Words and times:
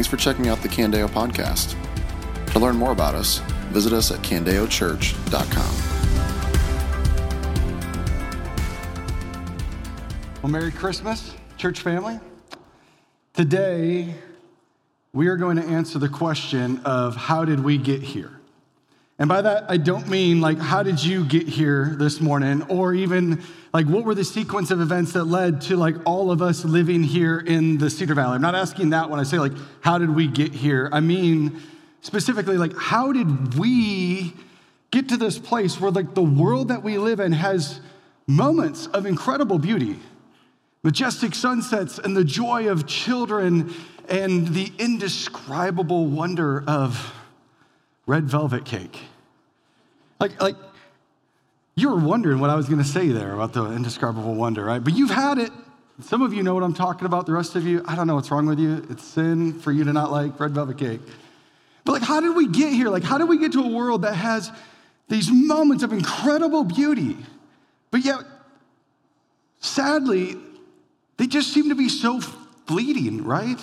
Thanks 0.00 0.08
for 0.08 0.16
checking 0.16 0.48
out 0.48 0.62
the 0.62 0.68
Candeo 0.68 1.06
podcast. 1.10 1.76
To 2.54 2.58
learn 2.58 2.74
more 2.74 2.90
about 2.90 3.14
us, 3.14 3.40
visit 3.68 3.92
us 3.92 4.10
at 4.10 4.20
candeochurch.com. 4.20 5.74
Well, 10.42 10.50
Merry 10.50 10.72
Christmas, 10.72 11.34
church 11.58 11.80
family. 11.80 12.18
Today, 13.34 14.14
we 15.12 15.28
are 15.28 15.36
going 15.36 15.58
to 15.58 15.64
answer 15.64 15.98
the 15.98 16.08
question 16.08 16.80
of 16.86 17.14
how 17.14 17.44
did 17.44 17.62
we 17.62 17.76
get 17.76 18.00
here? 18.00 18.39
And 19.20 19.28
by 19.28 19.42
that, 19.42 19.66
I 19.68 19.76
don't 19.76 20.08
mean 20.08 20.40
like, 20.40 20.58
how 20.58 20.82
did 20.82 21.04
you 21.04 21.24
get 21.24 21.46
here 21.46 21.94
this 21.96 22.20
morning? 22.20 22.62
Or 22.62 22.94
even 22.94 23.40
like, 23.72 23.86
what 23.86 24.04
were 24.04 24.16
the 24.16 24.24
sequence 24.24 24.72
of 24.72 24.80
events 24.80 25.12
that 25.12 25.24
led 25.24 25.60
to 25.62 25.76
like 25.76 25.94
all 26.04 26.32
of 26.32 26.42
us 26.42 26.64
living 26.64 27.04
here 27.04 27.38
in 27.38 27.78
the 27.78 27.88
Cedar 27.88 28.14
Valley? 28.14 28.34
I'm 28.34 28.42
not 28.42 28.56
asking 28.56 28.90
that 28.90 29.08
when 29.10 29.20
I 29.20 29.22
say 29.22 29.38
like, 29.38 29.52
how 29.82 29.98
did 29.98 30.12
we 30.12 30.26
get 30.26 30.52
here? 30.52 30.88
I 30.90 30.98
mean, 30.98 31.60
specifically, 32.00 32.56
like, 32.56 32.76
how 32.76 33.12
did 33.12 33.54
we 33.56 34.34
get 34.90 35.10
to 35.10 35.16
this 35.16 35.38
place 35.38 35.80
where 35.80 35.92
like 35.92 36.14
the 36.14 36.22
world 36.22 36.68
that 36.68 36.82
we 36.82 36.98
live 36.98 37.20
in 37.20 37.32
has 37.32 37.80
moments 38.26 38.86
of 38.88 39.06
incredible 39.06 39.60
beauty? 39.60 40.00
majestic 40.82 41.34
sunsets 41.34 41.98
and 41.98 42.16
the 42.16 42.24
joy 42.24 42.68
of 42.68 42.86
children 42.86 43.72
and 44.08 44.48
the 44.48 44.72
indescribable 44.78 46.06
wonder 46.06 46.64
of 46.66 47.14
red 48.06 48.24
velvet 48.24 48.64
cake. 48.64 48.98
Like, 50.20 50.40
like 50.40 50.56
you 51.74 51.88
were 51.88 51.98
wondering 51.98 52.38
what 52.38 52.50
I 52.50 52.54
was 52.54 52.66
going 52.66 52.82
to 52.82 52.88
say 52.88 53.08
there 53.08 53.32
about 53.32 53.52
the 53.52 53.64
indescribable 53.72 54.34
wonder, 54.34 54.64
right? 54.64 54.82
But 54.82 54.94
you've 54.94 55.10
had 55.10 55.38
it. 55.38 55.50
Some 56.02 56.22
of 56.22 56.32
you 56.32 56.42
know 56.42 56.54
what 56.54 56.62
I'm 56.62 56.74
talking 56.74 57.06
about. 57.06 57.26
The 57.26 57.32
rest 57.32 57.56
of 57.56 57.66
you, 57.66 57.82
I 57.86 57.96
don't 57.96 58.06
know 58.06 58.14
what's 58.14 58.30
wrong 58.30 58.46
with 58.46 58.58
you. 58.58 58.86
It's 58.90 59.04
sin 59.04 59.58
for 59.58 59.72
you 59.72 59.84
to 59.84 59.92
not 59.92 60.12
like 60.12 60.38
red 60.38 60.52
velvet 60.52 60.78
cake. 60.78 61.00
But 61.84 61.92
like, 61.92 62.02
how 62.02 62.20
did 62.20 62.36
we 62.36 62.46
get 62.46 62.72
here? 62.72 62.88
Like, 62.88 63.02
how 63.02 63.18
did 63.18 63.28
we 63.28 63.38
get 63.38 63.52
to 63.52 63.62
a 63.62 63.68
world 63.68 64.02
that 64.02 64.14
has 64.14 64.52
these 65.10 65.30
moments 65.30 65.82
of 65.82 65.92
incredible 65.92 66.64
beauty, 66.64 67.16
but 67.90 68.04
yet, 68.04 68.20
sadly, 69.58 70.36
they 71.16 71.26
just 71.26 71.52
seem 71.52 71.68
to 71.68 71.74
be 71.74 71.88
so 71.88 72.20
fleeting, 72.20 73.24
right? 73.24 73.58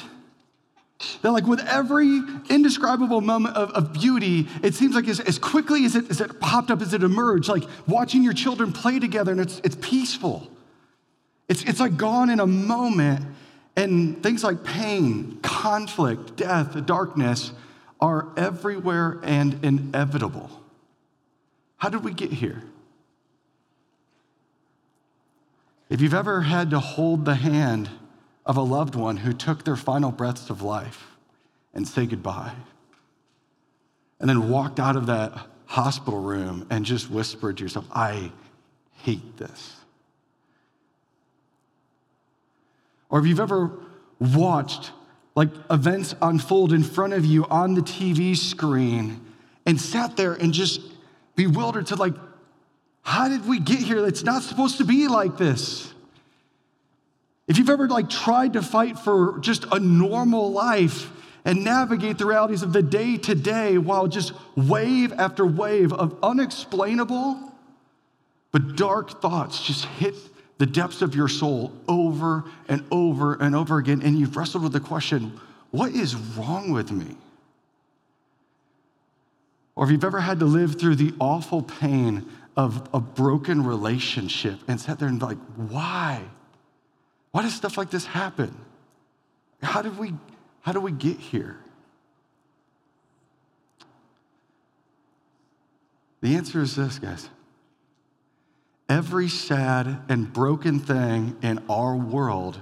That 1.21 1.31
like 1.31 1.45
with 1.45 1.59
every 1.59 2.21
indescribable 2.49 3.21
moment 3.21 3.55
of, 3.55 3.71
of 3.71 3.93
beauty, 3.93 4.47
it 4.63 4.73
seems 4.73 4.95
like 4.95 5.07
as, 5.07 5.19
as 5.19 5.37
quickly 5.37 5.85
as 5.85 5.95
it, 5.95 6.09
as 6.09 6.21
it 6.21 6.39
popped 6.39 6.71
up, 6.71 6.81
as 6.81 6.93
it 6.93 7.03
emerged, 7.03 7.49
like 7.49 7.63
watching 7.87 8.23
your 8.23 8.33
children 8.33 8.71
play 8.71 8.99
together 8.99 9.31
and 9.31 9.39
it's, 9.39 9.59
it's 9.63 9.77
peaceful. 9.79 10.49
It's, 11.47 11.63
it's 11.63 11.79
like 11.79 11.97
gone 11.97 12.29
in 12.29 12.39
a 12.39 12.47
moment, 12.47 13.25
and 13.75 14.21
things 14.21 14.43
like 14.43 14.63
pain, 14.63 15.39
conflict, 15.41 16.35
death, 16.35 16.85
darkness 16.85 17.51
are 18.01 18.27
everywhere 18.35 19.19
and 19.23 19.63
inevitable. 19.63 20.49
How 21.77 21.89
did 21.89 22.03
we 22.03 22.13
get 22.13 22.31
here? 22.31 22.63
If 25.89 26.01
you've 26.01 26.13
ever 26.13 26.41
had 26.41 26.71
to 26.71 26.79
hold 26.79 27.23
the 27.23 27.35
hand 27.35 27.89
of 28.47 28.57
a 28.57 28.61
loved 28.61 28.95
one 28.95 29.17
who 29.17 29.33
took 29.33 29.63
their 29.65 29.75
final 29.75 30.11
breaths 30.11 30.49
of 30.49 30.61
life 30.61 31.05
and 31.73 31.87
say 31.87 32.07
goodbye, 32.07 32.53
and 34.19 34.27
then 34.27 34.49
walked 34.49 34.79
out 34.79 34.95
of 34.95 35.05
that 35.05 35.37
hospital 35.65 36.19
room 36.19 36.65
and 36.69 36.85
just 36.85 37.11
whispered 37.11 37.57
to 37.57 37.63
yourself, 37.63 37.85
I 37.91 38.31
hate 39.03 39.37
this. 39.37 39.75
Or 43.09 43.19
if 43.19 43.25
you've 43.25 43.39
ever 43.39 43.71
watched 44.19 44.91
like 45.35 45.49
events 45.69 46.15
unfold 46.21 46.73
in 46.73 46.83
front 46.83 47.13
of 47.13 47.23
you 47.23 47.45
on 47.45 47.75
the 47.75 47.81
TV 47.81 48.35
screen 48.35 49.21
and 49.67 49.79
sat 49.79 50.17
there 50.17 50.33
and 50.33 50.51
just 50.51 50.81
bewildered 51.35 51.85
to 51.87 51.95
like 51.95 52.15
how 53.03 53.29
did 53.29 53.47
we 53.47 53.59
get 53.59 53.79
here? 53.79 54.05
It's 54.05 54.23
not 54.23 54.43
supposed 54.43 54.79
to 54.79 54.83
be 54.83 55.07
like 55.07 55.37
this. 55.37 55.93
If 57.47 57.57
you've 57.57 57.69
ever 57.69 57.87
like 57.87 58.09
tried 58.09 58.53
to 58.53 58.61
fight 58.61 58.99
for 58.99 59.39
just 59.39 59.65
a 59.71 59.79
normal 59.79 60.51
life 60.51 61.11
and 61.45 61.63
navigate 61.63 62.17
the 62.17 62.25
realities 62.25 62.61
of 62.61 62.73
the 62.73 62.83
day 62.83 63.17
to 63.17 63.33
day 63.33 63.77
while 63.77 64.07
just 64.07 64.33
wave 64.55 65.13
after 65.13 65.45
wave 65.45 65.93
of 65.93 66.17
unexplainable 66.21 67.47
but 68.51 68.75
dark 68.75 69.21
thoughts 69.21 69.63
just 69.63 69.85
hit 69.85 70.15
the 70.57 70.65
depths 70.65 71.01
of 71.01 71.15
your 71.15 71.27
soul 71.27 71.71
over 71.87 72.43
and 72.67 72.83
over 72.91 73.35
and 73.35 73.55
over 73.55 73.77
again 73.77 74.01
and 74.01 74.17
you've 74.17 74.35
wrestled 74.35 74.63
with 74.63 74.73
the 74.73 74.79
question, 74.79 75.39
what 75.71 75.91
is 75.91 76.15
wrong 76.15 76.71
with 76.71 76.91
me? 76.91 77.15
Or 79.75 79.85
if 79.85 79.91
you've 79.91 80.03
ever 80.03 80.19
had 80.19 80.39
to 80.39 80.45
live 80.45 80.79
through 80.79 80.95
the 80.95 81.13
awful 81.19 81.61
pain 81.61 82.25
of 82.55 82.89
a 82.93 82.99
broken 82.99 83.63
relationship 83.63 84.59
and 84.67 84.81
sat 84.81 84.97
there 84.97 85.07
and 85.07 85.21
like, 85.21 85.37
why? 85.55 86.23
Why 87.37 87.43
does 87.43 87.53
stuff 87.53 87.77
like 87.77 87.91
this 87.91 88.03
happen? 88.03 88.51
How 89.61 89.83
did 89.83 89.99
we, 89.99 90.11
how 90.61 90.71
do 90.71 90.79
we 90.79 90.91
get 90.91 91.19
here? 91.19 91.59
The 96.21 96.35
answer 96.35 96.63
is 96.63 96.75
this, 96.75 96.97
guys. 96.97 97.29
Every 98.89 99.29
sad 99.29 99.99
and 100.09 100.33
broken 100.33 100.79
thing 100.79 101.37
in 101.43 101.63
our 101.69 101.95
world 101.95 102.59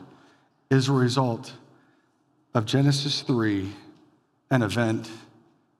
is 0.69 0.89
a 0.89 0.91
result 0.91 1.53
of 2.53 2.65
Genesis 2.65 3.21
3, 3.21 3.71
an 4.51 4.61
event 4.61 5.09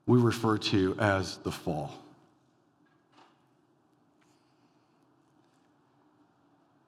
we 0.06 0.19
refer 0.19 0.57
to 0.57 0.95
as 1.00 1.35
the 1.39 1.51
fall. 1.51 1.91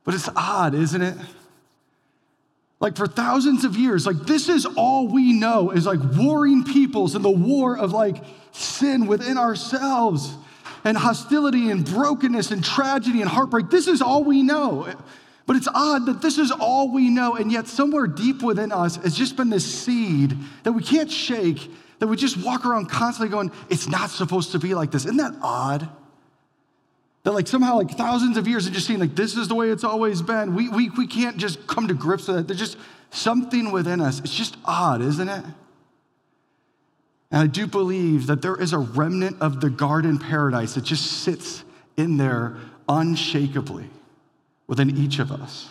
But 0.06 0.14
it's 0.14 0.30
odd, 0.38 0.74
isn't 0.74 1.02
it? 1.02 1.18
Like 2.80 2.96
for 2.96 3.08
thousands 3.08 3.66
of 3.66 3.76
years, 3.76 4.06
like 4.06 4.18
this 4.18 4.50
is 4.50 4.66
all 4.66 5.08
we 5.08 5.34
know 5.34 5.72
is 5.72 5.86
like 5.88 6.00
warring 6.16 6.64
peoples 6.64 7.16
and 7.16 7.26
the 7.26 7.30
war 7.30 7.76
of 7.76 7.92
like 7.92 8.24
sin 8.52 9.08
within 9.08 9.38
ourselves 9.38 10.36
and 10.84 10.96
hostility 10.96 11.72
and 11.72 11.84
brokenness 11.84 12.52
and 12.52 12.64
tragedy 12.64 13.22
and 13.22 13.30
heartbreak. 13.30 13.70
This 13.70 13.88
is 13.88 14.02
all 14.02 14.24
we 14.24 14.44
know. 14.44 14.88
But 15.48 15.56
it's 15.56 15.68
odd 15.74 16.06
that 16.08 16.22
this 16.22 16.38
is 16.38 16.52
all 16.52 16.92
we 16.92 17.10
know, 17.10 17.36
and 17.36 17.50
yet 17.52 17.68
somewhere 17.68 18.06
deep 18.06 18.44
within 18.44 18.74
us 18.74 18.98
has 18.98 19.16
just 19.16 19.38
been 19.38 19.50
this 19.50 19.66
seed 19.66 20.38
that 20.64 20.74
we 20.74 20.84
can't 20.84 21.10
shake, 21.10 21.72
that 22.00 22.08
we 22.08 22.18
just 22.18 22.38
walk 22.38 22.66
around 22.66 22.90
constantly 22.90 23.32
going, 23.32 23.52
it's 23.70 23.88
not 23.88 24.10
supposed 24.10 24.52
to 24.52 24.60
be 24.60 24.76
like 24.76 24.92
this. 24.92 25.06
Isn't 25.06 25.18
that 25.18 25.36
odd? 25.42 25.90
That 27.28 27.34
like 27.34 27.48
somehow 27.50 27.76
like 27.76 27.92
thousands 27.92 28.38
of 28.38 28.48
years 28.48 28.68
of 28.68 28.74
just 28.74 28.88
seeing 28.88 29.02
like 29.02 29.14
this 29.14 29.36
is 29.36 29.50
the 29.50 29.54
way 29.54 29.70
it's 29.70 29.84
always 29.84 30.22
been. 30.22 30.56
We, 30.56 30.70
we, 30.70 30.90
we 30.92 31.06
can't 31.06 31.36
just 31.36 31.68
come 31.68 31.90
to 31.90 31.94
grips 31.94 32.30
with 32.30 32.38
it. 32.38 32.48
There's 32.48 32.58
just 32.58 32.78
something 33.10 33.70
within 33.74 34.00
us. 34.00 34.22
It's 34.22 34.34
just 34.34 34.56
odd, 34.64 35.02
isn't 35.02 35.28
it? 35.28 35.44
And 37.30 37.42
I 37.42 37.48
do 37.48 37.68
believe 37.68 38.28
that 38.28 38.42
there 38.42 38.56
is 38.56 38.72
a 38.72 38.78
remnant 38.78 39.42
of 39.42 39.60
the 39.60 39.70
garden 39.70 40.20
paradise 40.20 40.76
that 40.76 40.86
just 40.86 41.06
sits 41.06 41.66
in 41.98 42.16
there 42.16 42.56
unshakably 42.88 43.90
within 44.68 44.96
each 44.96 45.20
of 45.20 45.30
us, 45.30 45.68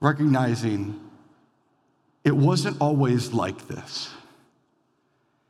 recognizing 0.00 0.98
it 2.24 2.34
wasn't 2.34 2.80
always 2.80 3.32
like 3.32 3.68
this. 3.68 4.10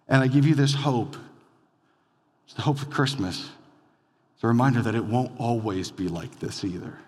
And 0.06 0.22
I 0.22 0.26
give 0.26 0.44
you 0.44 0.54
this 0.54 0.74
hope. 0.74 1.16
It's 2.44 2.52
the 2.52 2.60
hope 2.60 2.82
of 2.82 2.90
Christmas. 2.90 3.48
Reminder 4.46 4.80
mm-hmm. 4.80 4.86
that 4.86 4.94
it 4.94 5.04
won't 5.04 5.32
always 5.38 5.90
be 5.90 6.08
like 6.08 6.38
this 6.40 6.64
either. 6.64 6.98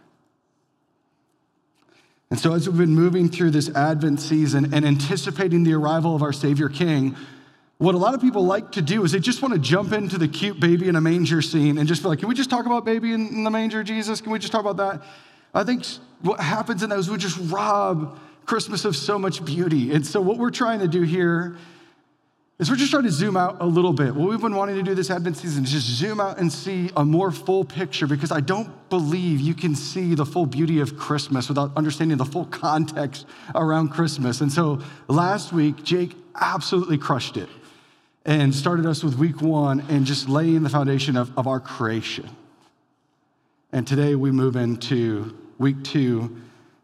And 2.31 2.39
so, 2.39 2.53
as 2.53 2.69
we've 2.69 2.79
been 2.79 2.95
moving 2.95 3.29
through 3.31 3.53
this 3.53 3.71
Advent 3.71 4.21
season 4.21 4.75
and 4.75 4.85
anticipating 4.85 5.65
the 5.65 5.73
arrival 5.73 6.15
of 6.15 6.23
our 6.23 6.33
Savior 6.33 6.69
King, 6.69 7.17
what 7.79 7.95
a 7.95 7.99
lot 7.99 8.13
of 8.13 8.21
people 8.21 8.45
like 8.45 8.73
to 8.73 8.83
do 8.83 9.05
is 9.05 9.13
they 9.13 9.21
just 9.21 9.41
want 9.41 9.55
to 9.55 9.61
jump 9.61 9.93
into 9.93 10.19
the 10.19 10.29
cute 10.29 10.61
baby 10.61 10.89
in 10.89 10.97
a 10.97 11.01
manger 11.01 11.41
scene 11.41 11.79
and 11.79 11.89
just 11.89 12.03
be 12.03 12.09
like, 12.09 12.19
can 12.19 12.29
we 12.29 12.35
just 12.35 12.51
talk 12.51 12.67
about 12.67 12.85
baby 12.85 13.13
in 13.13 13.45
the 13.45 13.51
manger, 13.51 13.83
Jesus? 13.83 14.21
Can 14.21 14.33
we 14.33 14.39
just 14.39 14.53
talk 14.53 14.61
about 14.61 14.77
that? 14.77 15.07
I 15.55 15.65
think 15.65 15.87
what 16.21 16.41
happens 16.41 16.83
in 16.83 16.91
that 16.91 16.99
is 16.99 17.09
we 17.09 17.17
just 17.17 17.39
rob 17.51 18.19
Christmas 18.45 18.85
of 18.85 18.97
so 18.97 19.19
much 19.19 19.45
beauty. 19.45 19.93
And 19.93 20.07
so, 20.07 20.21
what 20.21 20.39
we're 20.39 20.51
trying 20.51 20.81
to 20.81 20.89
do 20.89 21.03
here 21.03 21.57
is 22.59 22.69
we're 22.69 22.77
just 22.77 22.91
trying 22.91 23.05
to 23.05 23.11
zoom 23.11 23.37
out 23.37 23.57
a 23.61 23.67
little 23.67 23.93
bit. 23.93 24.13
What 24.15 24.31
we've 24.31 24.41
been 24.41 24.57
wanting 24.57 24.75
to 24.77 24.83
do 24.83 24.95
this 24.95 25.11
Advent 25.11 25.37
season 25.37 25.63
is 25.63 25.71
just 25.71 25.87
zoom 25.87 26.21
out 26.21 26.39
and 26.39 26.53
see 26.53 26.91
a 26.97 27.05
more 27.05 27.31
full 27.31 27.65
picture 27.65 28.09
because 28.09 28.33
I 28.33 28.41
don't 28.41 28.69
believe 28.91 29.41
you 29.41 29.55
can 29.55 29.77
see 29.77 30.15
the 30.17 30.27
full 30.27 30.45
beauty 30.45 30.81
of 30.81 30.99
Christmas 30.99 31.49
without 31.49 31.71
understanding 31.77 32.19
the 32.19 32.25
full 32.25 32.47
context 32.47 33.27
around 33.55 33.91
Christmas. 33.91 34.41
And 34.41 34.53
so 34.53 34.81
last 35.07 35.53
week, 35.53 35.85
Jake 35.85 36.17
absolutely 36.35 36.99
crushed 36.99 37.37
it 37.37 37.49
and 38.25 38.53
started 38.53 38.87
us 38.87 39.05
with 39.05 39.15
week 39.15 39.41
one 39.41 39.85
and 39.89 40.05
just 40.05 40.29
laying 40.29 40.65
the 40.65 40.69
foundation 40.69 41.17
of, 41.17 41.37
of 41.39 41.47
our 41.47 41.61
creation. 41.61 42.29
And 43.71 43.87
today 43.87 44.17
we 44.17 44.33
move 44.33 44.57
into 44.57 45.39
week 45.59 45.85
two 45.85 46.41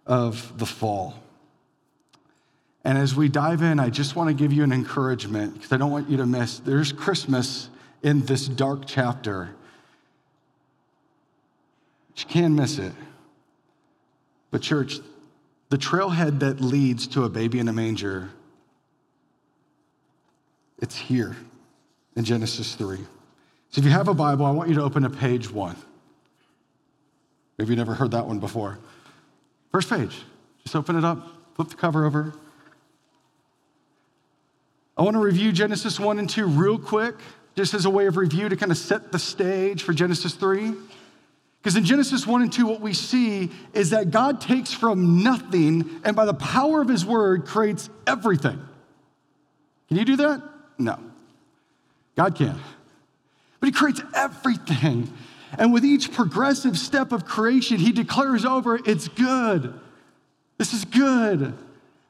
of 0.06 0.56
the 0.56 0.66
fall. 0.66 1.23
And 2.84 2.98
as 2.98 3.14
we 3.14 3.28
dive 3.28 3.62
in, 3.62 3.80
I 3.80 3.88
just 3.88 4.14
want 4.14 4.28
to 4.28 4.34
give 4.34 4.52
you 4.52 4.62
an 4.62 4.72
encouragement 4.72 5.54
because 5.54 5.72
I 5.72 5.78
don't 5.78 5.90
want 5.90 6.10
you 6.10 6.18
to 6.18 6.26
miss. 6.26 6.58
There's 6.58 6.92
Christmas 6.92 7.70
in 8.02 8.20
this 8.26 8.46
dark 8.46 8.82
chapter. 8.86 9.50
You 12.16 12.24
can't 12.26 12.54
miss 12.54 12.78
it. 12.78 12.92
But, 14.50 14.60
church, 14.60 15.00
the 15.70 15.78
trailhead 15.78 16.40
that 16.40 16.60
leads 16.60 17.06
to 17.08 17.24
a 17.24 17.28
baby 17.28 17.58
in 17.58 17.68
a 17.68 17.72
manger, 17.72 18.30
it's 20.78 20.96
here 20.96 21.36
in 22.14 22.24
Genesis 22.24 22.74
3. 22.74 22.98
So 23.70 23.80
if 23.80 23.84
you 23.84 23.90
have 23.90 24.08
a 24.08 24.14
Bible, 24.14 24.46
I 24.46 24.50
want 24.50 24.68
you 24.68 24.76
to 24.76 24.82
open 24.82 25.02
to 25.02 25.10
page 25.10 25.50
one. 25.50 25.76
Maybe 27.58 27.70
you 27.70 27.76
never 27.76 27.94
heard 27.94 28.12
that 28.12 28.26
one 28.26 28.38
before. 28.38 28.78
First 29.72 29.88
page. 29.90 30.22
Just 30.62 30.76
open 30.76 30.96
it 30.96 31.04
up, 31.04 31.26
flip 31.56 31.68
the 31.68 31.74
cover 31.74 32.04
over. 32.04 32.32
I 34.96 35.02
want 35.02 35.14
to 35.14 35.20
review 35.20 35.50
Genesis 35.52 35.98
1 35.98 36.18
and 36.18 36.30
2 36.30 36.46
real 36.46 36.78
quick, 36.78 37.16
just 37.56 37.74
as 37.74 37.84
a 37.84 37.90
way 37.90 38.06
of 38.06 38.16
review 38.16 38.48
to 38.48 38.56
kind 38.56 38.70
of 38.70 38.78
set 38.78 39.10
the 39.10 39.18
stage 39.18 39.82
for 39.82 39.92
Genesis 39.92 40.34
3. 40.34 40.72
Because 41.60 41.76
in 41.76 41.84
Genesis 41.84 42.26
1 42.26 42.42
and 42.42 42.52
2, 42.52 42.66
what 42.66 42.80
we 42.80 42.92
see 42.92 43.50
is 43.72 43.90
that 43.90 44.10
God 44.10 44.40
takes 44.40 44.72
from 44.72 45.22
nothing 45.22 46.00
and 46.04 46.14
by 46.14 46.26
the 46.26 46.34
power 46.34 46.82
of 46.82 46.88
his 46.88 47.04
word 47.04 47.46
creates 47.46 47.88
everything. 48.06 48.60
Can 49.88 49.96
you 49.96 50.04
do 50.04 50.16
that? 50.16 50.42
No. 50.78 50.98
God 52.16 52.36
can. 52.36 52.60
But 53.60 53.66
he 53.66 53.72
creates 53.72 54.02
everything. 54.14 55.12
And 55.58 55.72
with 55.72 55.84
each 55.84 56.12
progressive 56.12 56.78
step 56.78 57.12
of 57.12 57.24
creation, 57.24 57.78
he 57.78 57.92
declares 57.92 58.44
over 58.44 58.78
it's 58.84 59.08
good. 59.08 59.72
This 60.58 60.74
is 60.74 60.84
good. 60.84 61.54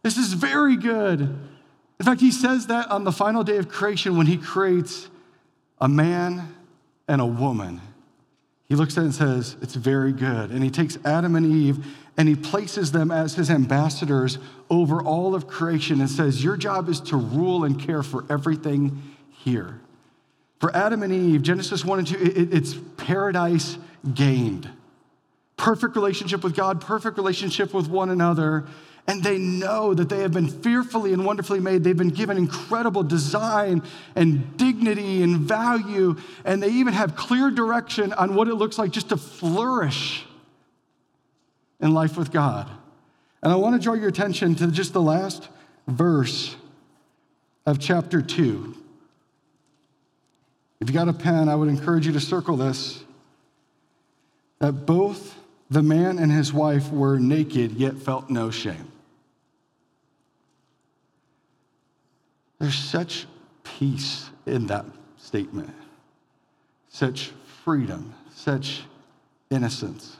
This 0.02 0.16
is 0.16 0.32
very 0.32 0.76
good. 0.76 1.38
In 1.98 2.06
fact, 2.06 2.20
he 2.20 2.30
says 2.30 2.66
that 2.66 2.90
on 2.90 3.04
the 3.04 3.12
final 3.12 3.44
day 3.44 3.56
of 3.56 3.68
creation 3.68 4.16
when 4.16 4.26
he 4.26 4.36
creates 4.36 5.08
a 5.80 5.88
man 5.88 6.54
and 7.08 7.20
a 7.20 7.26
woman. 7.26 7.80
He 8.66 8.74
looks 8.74 8.96
at 8.96 9.02
it 9.02 9.04
and 9.04 9.14
says, 9.14 9.56
It's 9.60 9.74
very 9.74 10.12
good. 10.12 10.50
And 10.50 10.62
he 10.62 10.70
takes 10.70 10.98
Adam 11.04 11.36
and 11.36 11.46
Eve 11.46 11.84
and 12.16 12.28
he 12.28 12.36
places 12.36 12.92
them 12.92 13.10
as 13.10 13.34
his 13.34 13.50
ambassadors 13.50 14.38
over 14.70 15.02
all 15.02 15.34
of 15.34 15.46
creation 15.46 16.00
and 16.00 16.08
says, 16.08 16.42
Your 16.42 16.56
job 16.56 16.88
is 16.88 17.00
to 17.02 17.16
rule 17.16 17.64
and 17.64 17.80
care 17.80 18.02
for 18.02 18.24
everything 18.30 19.02
here. 19.30 19.80
For 20.60 20.74
Adam 20.74 21.02
and 21.02 21.12
Eve, 21.12 21.42
Genesis 21.42 21.84
1 21.84 21.98
and 21.98 22.08
2, 22.08 22.16
it's 22.52 22.74
paradise 22.96 23.76
gained. 24.14 24.70
Perfect 25.56 25.96
relationship 25.96 26.42
with 26.42 26.56
God, 26.56 26.80
perfect 26.80 27.18
relationship 27.18 27.74
with 27.74 27.88
one 27.88 28.10
another. 28.10 28.64
And 29.06 29.22
they 29.22 29.36
know 29.36 29.92
that 29.92 30.08
they 30.08 30.20
have 30.20 30.32
been 30.32 30.48
fearfully 30.48 31.12
and 31.12 31.26
wonderfully 31.26 31.60
made. 31.60 31.84
They've 31.84 31.96
been 31.96 32.08
given 32.08 32.38
incredible 32.38 33.02
design 33.02 33.82
and 34.16 34.56
dignity 34.56 35.22
and 35.22 35.40
value. 35.40 36.16
And 36.44 36.62
they 36.62 36.70
even 36.70 36.94
have 36.94 37.14
clear 37.14 37.50
direction 37.50 38.14
on 38.14 38.34
what 38.34 38.48
it 38.48 38.54
looks 38.54 38.78
like 38.78 38.92
just 38.92 39.10
to 39.10 39.18
flourish 39.18 40.24
in 41.80 41.92
life 41.92 42.16
with 42.16 42.32
God. 42.32 42.70
And 43.42 43.52
I 43.52 43.56
want 43.56 43.76
to 43.76 43.82
draw 43.82 43.92
your 43.92 44.08
attention 44.08 44.54
to 44.54 44.68
just 44.68 44.94
the 44.94 45.02
last 45.02 45.50
verse 45.86 46.56
of 47.66 47.78
chapter 47.78 48.22
2. 48.22 48.74
If 50.80 50.88
you 50.88 50.94
got 50.94 51.08
a 51.08 51.12
pen, 51.12 51.50
I 51.50 51.54
would 51.54 51.68
encourage 51.68 52.06
you 52.06 52.12
to 52.14 52.20
circle 52.20 52.56
this 52.56 53.02
that 54.60 54.86
both 54.86 55.34
the 55.68 55.82
man 55.82 56.18
and 56.18 56.32
his 56.32 56.52
wife 56.52 56.90
were 56.90 57.18
naked, 57.18 57.72
yet 57.72 57.96
felt 57.96 58.30
no 58.30 58.50
shame. 58.50 58.90
There's 62.64 62.78
such 62.78 63.26
peace 63.62 64.30
in 64.46 64.68
that 64.68 64.86
statement, 65.18 65.70
such 66.88 67.32
freedom, 67.62 68.14
such 68.34 68.84
innocence. 69.50 70.16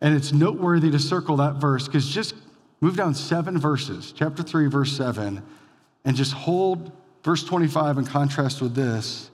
And 0.00 0.14
it's 0.14 0.32
noteworthy 0.32 0.90
to 0.90 0.98
circle 0.98 1.38
that 1.38 1.54
verse 1.54 1.86
because 1.86 2.06
just 2.06 2.34
move 2.82 2.96
down 2.96 3.14
seven 3.14 3.56
verses, 3.56 4.12
chapter 4.12 4.42
3, 4.42 4.66
verse 4.66 4.94
7, 4.94 5.42
and 6.04 6.16
just 6.16 6.32
hold 6.32 6.92
Verse 7.24 7.42
25, 7.42 7.96
in 7.96 8.04
contrast 8.04 8.60
with 8.60 8.74
this, 8.74 9.30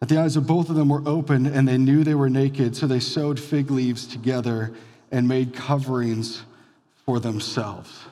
that 0.00 0.10
the 0.10 0.18
eyes 0.18 0.36
of 0.36 0.46
both 0.46 0.68
of 0.68 0.76
them 0.76 0.90
were 0.90 1.02
open 1.06 1.46
and 1.46 1.66
they 1.66 1.78
knew 1.78 2.04
they 2.04 2.14
were 2.14 2.28
naked, 2.28 2.76
so 2.76 2.86
they 2.86 3.00
sewed 3.00 3.40
fig 3.40 3.70
leaves 3.70 4.06
together 4.06 4.70
and 5.10 5.26
made 5.26 5.54
coverings 5.54 6.42
for 7.06 7.18
themselves. 7.18 8.04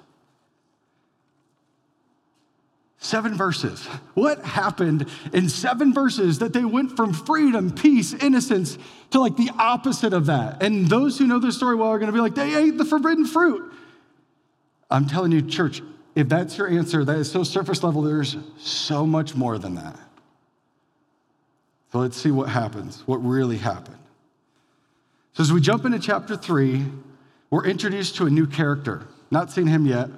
Seven 3.02 3.36
verses. 3.36 3.84
What 4.14 4.44
happened 4.44 5.08
in 5.32 5.48
seven 5.48 5.92
verses 5.92 6.38
that 6.38 6.52
they 6.52 6.64
went 6.64 6.94
from 6.94 7.12
freedom, 7.12 7.72
peace, 7.72 8.14
innocence 8.14 8.78
to 9.10 9.18
like 9.18 9.36
the 9.36 9.50
opposite 9.58 10.12
of 10.12 10.26
that? 10.26 10.62
And 10.62 10.86
those 10.86 11.18
who 11.18 11.26
know 11.26 11.40
this 11.40 11.56
story 11.56 11.74
well 11.74 11.88
are 11.88 11.98
going 11.98 12.12
to 12.12 12.12
be 12.12 12.20
like, 12.20 12.36
they 12.36 12.54
ate 12.54 12.78
the 12.78 12.84
forbidden 12.84 13.26
fruit. 13.26 13.72
I'm 14.88 15.08
telling 15.08 15.32
you, 15.32 15.42
church, 15.42 15.82
if 16.14 16.28
that's 16.28 16.56
your 16.56 16.68
answer, 16.68 17.04
that 17.04 17.16
is 17.16 17.28
so 17.28 17.42
surface 17.42 17.82
level, 17.82 18.02
there's 18.02 18.36
so 18.56 19.04
much 19.04 19.34
more 19.34 19.58
than 19.58 19.74
that. 19.74 19.98
So 21.90 21.98
let's 21.98 22.16
see 22.16 22.30
what 22.30 22.50
happens, 22.50 23.02
what 23.06 23.16
really 23.16 23.58
happened. 23.58 23.98
So 25.32 25.42
as 25.42 25.52
we 25.52 25.60
jump 25.60 25.84
into 25.84 25.98
chapter 25.98 26.36
three, 26.36 26.84
we're 27.50 27.66
introduced 27.66 28.14
to 28.18 28.26
a 28.26 28.30
new 28.30 28.46
character. 28.46 29.08
Not 29.32 29.50
seen 29.50 29.66
him 29.66 29.86
yet, 29.86 30.08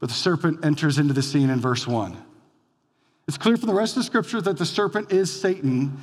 but 0.00 0.08
the 0.08 0.14
serpent 0.14 0.64
enters 0.64 0.98
into 0.98 1.14
the 1.14 1.22
scene 1.22 1.50
in 1.50 1.60
verse 1.60 1.86
one. 1.86 2.16
It's 3.28 3.38
clear 3.38 3.56
from 3.56 3.68
the 3.68 3.74
rest 3.74 3.96
of 3.96 4.02
the 4.02 4.06
scripture 4.06 4.40
that 4.40 4.56
the 4.56 4.66
serpent 4.66 5.12
is 5.12 5.40
Satan, 5.40 5.98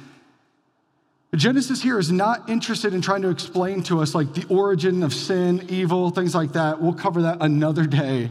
Genesis 1.36 1.82
here 1.82 1.98
is 1.98 2.12
not 2.12 2.48
interested 2.48 2.94
in 2.94 3.02
trying 3.02 3.24
to 3.24 3.30
explain 3.30 3.82
to 3.84 4.02
us 4.02 4.14
like 4.14 4.34
the 4.34 4.46
origin 4.50 5.02
of 5.02 5.14
sin, 5.14 5.66
evil, 5.68 6.12
things 6.12 6.36
like 6.36 6.54
that. 6.54 6.80
We'll 6.80 6.94
cover 6.94 7.24
that 7.24 7.40
another 7.42 7.86
day. 7.86 8.30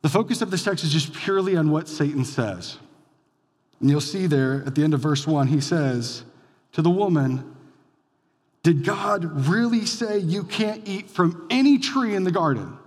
The 0.00 0.08
focus 0.08 0.40
of 0.40 0.50
this 0.50 0.64
text 0.64 0.82
is 0.82 0.92
just 0.92 1.12
purely 1.12 1.56
on 1.56 1.70
what 1.70 1.88
Satan 1.88 2.24
says. 2.24 2.78
And 3.80 3.90
you'll 3.90 4.00
see 4.00 4.26
there 4.26 4.62
at 4.66 4.74
the 4.74 4.82
end 4.82 4.94
of 4.94 5.00
verse 5.00 5.26
one, 5.26 5.48
he 5.48 5.60
says 5.60 6.24
to 6.72 6.80
the 6.80 6.90
woman, 6.90 7.54
Did 8.62 8.84
God 8.84 9.46
really 9.46 9.84
say 9.84 10.18
you 10.18 10.44
can't 10.44 10.88
eat 10.88 11.10
from 11.10 11.46
any 11.50 11.78
tree 11.78 12.14
in 12.14 12.24
the 12.24 12.32
garden? 12.32 12.78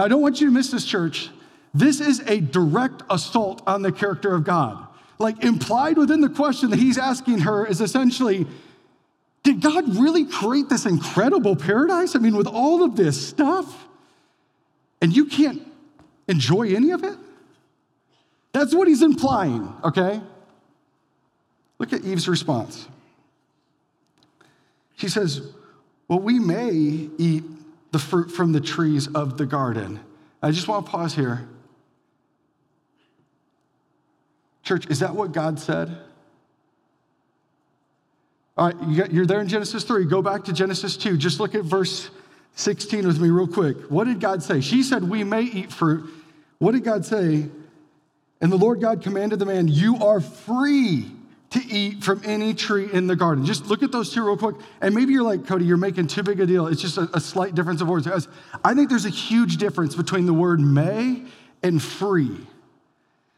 Now, 0.00 0.06
I 0.06 0.08
don't 0.08 0.22
want 0.22 0.40
you 0.40 0.46
to 0.46 0.52
miss 0.54 0.70
this, 0.70 0.86
church. 0.86 1.28
This 1.74 2.00
is 2.00 2.20
a 2.20 2.40
direct 2.40 3.02
assault 3.10 3.62
on 3.66 3.82
the 3.82 3.92
character 3.92 4.34
of 4.34 4.44
God 4.44 4.86
like 5.18 5.44
implied 5.44 5.98
within 5.98 6.22
the 6.22 6.30
question 6.30 6.70
that 6.70 6.78
he's 6.78 6.96
asking 6.96 7.40
her 7.40 7.66
is 7.66 7.82
essentially 7.82 8.46
did 9.42 9.60
God 9.60 9.96
really 9.96 10.24
create 10.24 10.70
this 10.70 10.86
incredible 10.86 11.54
paradise? 11.54 12.16
I 12.16 12.18
mean, 12.18 12.34
with 12.34 12.46
all 12.46 12.82
of 12.82 12.96
this 12.96 13.28
stuff, 13.28 13.88
and 15.02 15.14
you 15.14 15.26
can't 15.26 15.60
enjoy 16.28 16.74
any 16.74 16.92
of 16.92 17.04
it? 17.04 17.18
That's 18.52 18.74
what 18.74 18.88
he's 18.88 19.02
implying, 19.02 19.70
okay? 19.84 20.22
Look 21.78 21.92
at 21.92 22.06
Eve's 22.06 22.26
response. 22.26 22.88
She 24.96 25.10
says, 25.10 25.42
Well, 26.08 26.20
we 26.20 26.38
may 26.38 26.70
eat 26.72 27.44
the 27.90 27.98
fruit 27.98 28.30
from 28.30 28.52
the 28.52 28.60
trees 28.60 29.08
of 29.08 29.38
the 29.38 29.46
garden. 29.46 30.00
I 30.42 30.50
just 30.50 30.68
want 30.68 30.86
to 30.86 30.90
pause 30.90 31.14
here. 31.14 31.48
Church, 34.62 34.86
is 34.88 35.00
that 35.00 35.14
what 35.14 35.32
God 35.32 35.58
said? 35.58 35.96
All 38.56 38.66
right, 38.66 39.10
you're 39.10 39.26
there 39.26 39.40
in 39.40 39.48
Genesis 39.48 39.84
3. 39.84 40.04
Go 40.04 40.22
back 40.22 40.44
to 40.44 40.52
Genesis 40.52 40.96
2. 40.96 41.16
Just 41.16 41.40
look 41.40 41.54
at 41.54 41.64
verse 41.64 42.10
16 42.56 43.06
with 43.06 43.20
me, 43.20 43.30
real 43.30 43.46
quick. 43.48 43.76
What 43.90 44.04
did 44.04 44.20
God 44.20 44.42
say? 44.42 44.60
She 44.60 44.82
said, 44.82 45.08
We 45.08 45.24
may 45.24 45.42
eat 45.42 45.72
fruit. 45.72 46.10
What 46.58 46.72
did 46.72 46.84
God 46.84 47.06
say? 47.06 47.48
And 48.42 48.52
the 48.52 48.56
Lord 48.56 48.80
God 48.80 49.02
commanded 49.02 49.38
the 49.38 49.46
man, 49.46 49.68
You 49.68 49.96
are 50.04 50.20
free 50.20 51.10
to 51.50 51.66
eat 51.66 52.04
from 52.04 52.22
any 52.24 52.54
tree 52.54 52.88
in 52.92 53.06
the 53.06 53.16
garden. 53.16 53.44
Just 53.44 53.66
look 53.66 53.82
at 53.82 53.90
those 53.90 54.12
two 54.12 54.24
real 54.24 54.36
quick. 54.36 54.56
And 54.80 54.94
maybe 54.94 55.12
you're 55.12 55.24
like, 55.24 55.46
Cody, 55.46 55.64
you're 55.64 55.76
making 55.76 56.06
too 56.06 56.22
big 56.22 56.40
a 56.40 56.46
deal. 56.46 56.68
It's 56.68 56.80
just 56.80 56.96
a, 56.96 57.08
a 57.12 57.20
slight 57.20 57.54
difference 57.54 57.80
of 57.80 57.88
words. 57.88 58.08
I 58.64 58.74
think 58.74 58.88
there's 58.88 59.04
a 59.04 59.10
huge 59.10 59.56
difference 59.56 59.96
between 59.96 60.26
the 60.26 60.32
word 60.32 60.60
may 60.60 61.24
and 61.62 61.82
free. 61.82 62.36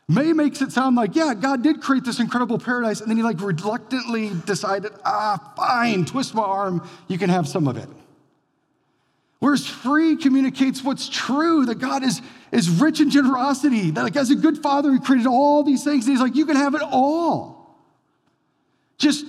May 0.09 0.35
makes 0.35 0.61
it 0.61 0.73
sound 0.73 0.97
like, 0.97 1.17
yeah, 1.17 1.33
God 1.33 1.63
did 1.63 1.81
create 1.81 2.05
this 2.05 2.21
incredible 2.21 2.59
paradise, 2.59 3.01
and 3.01 3.09
then 3.09 3.17
he 3.17 3.23
like 3.23 3.41
reluctantly 3.41 4.31
decided, 4.45 4.93
ah, 5.05 5.53
fine, 5.57 6.05
twist 6.05 6.35
my 6.35 6.43
arm, 6.43 6.87
you 7.09 7.17
can 7.17 7.31
have 7.31 7.49
some 7.49 7.67
of 7.67 7.79
it. 7.79 7.89
Whereas 9.39 9.67
free 9.67 10.17
communicates 10.17 10.85
what's 10.85 11.09
true, 11.09 11.65
that 11.67 11.77
God 11.77 12.05
is, 12.05 12.21
is 12.53 12.69
rich 12.69 13.01
in 13.01 13.11
generosity, 13.11 13.91
that 13.91 14.03
like 14.03 14.17
as 14.17 14.31
a 14.31 14.35
good 14.35 14.59
father, 14.59 14.93
he 14.93 14.99
created 14.99 15.27
all 15.27 15.63
these 15.63 15.83
things, 15.83 16.07
and 16.07 16.13
he's 16.13 16.21
like, 16.21 16.37
you 16.37 16.47
can 16.47 16.57
have 16.57 16.75
it 16.75 16.83
all. 16.83 17.52
Just 19.03 19.27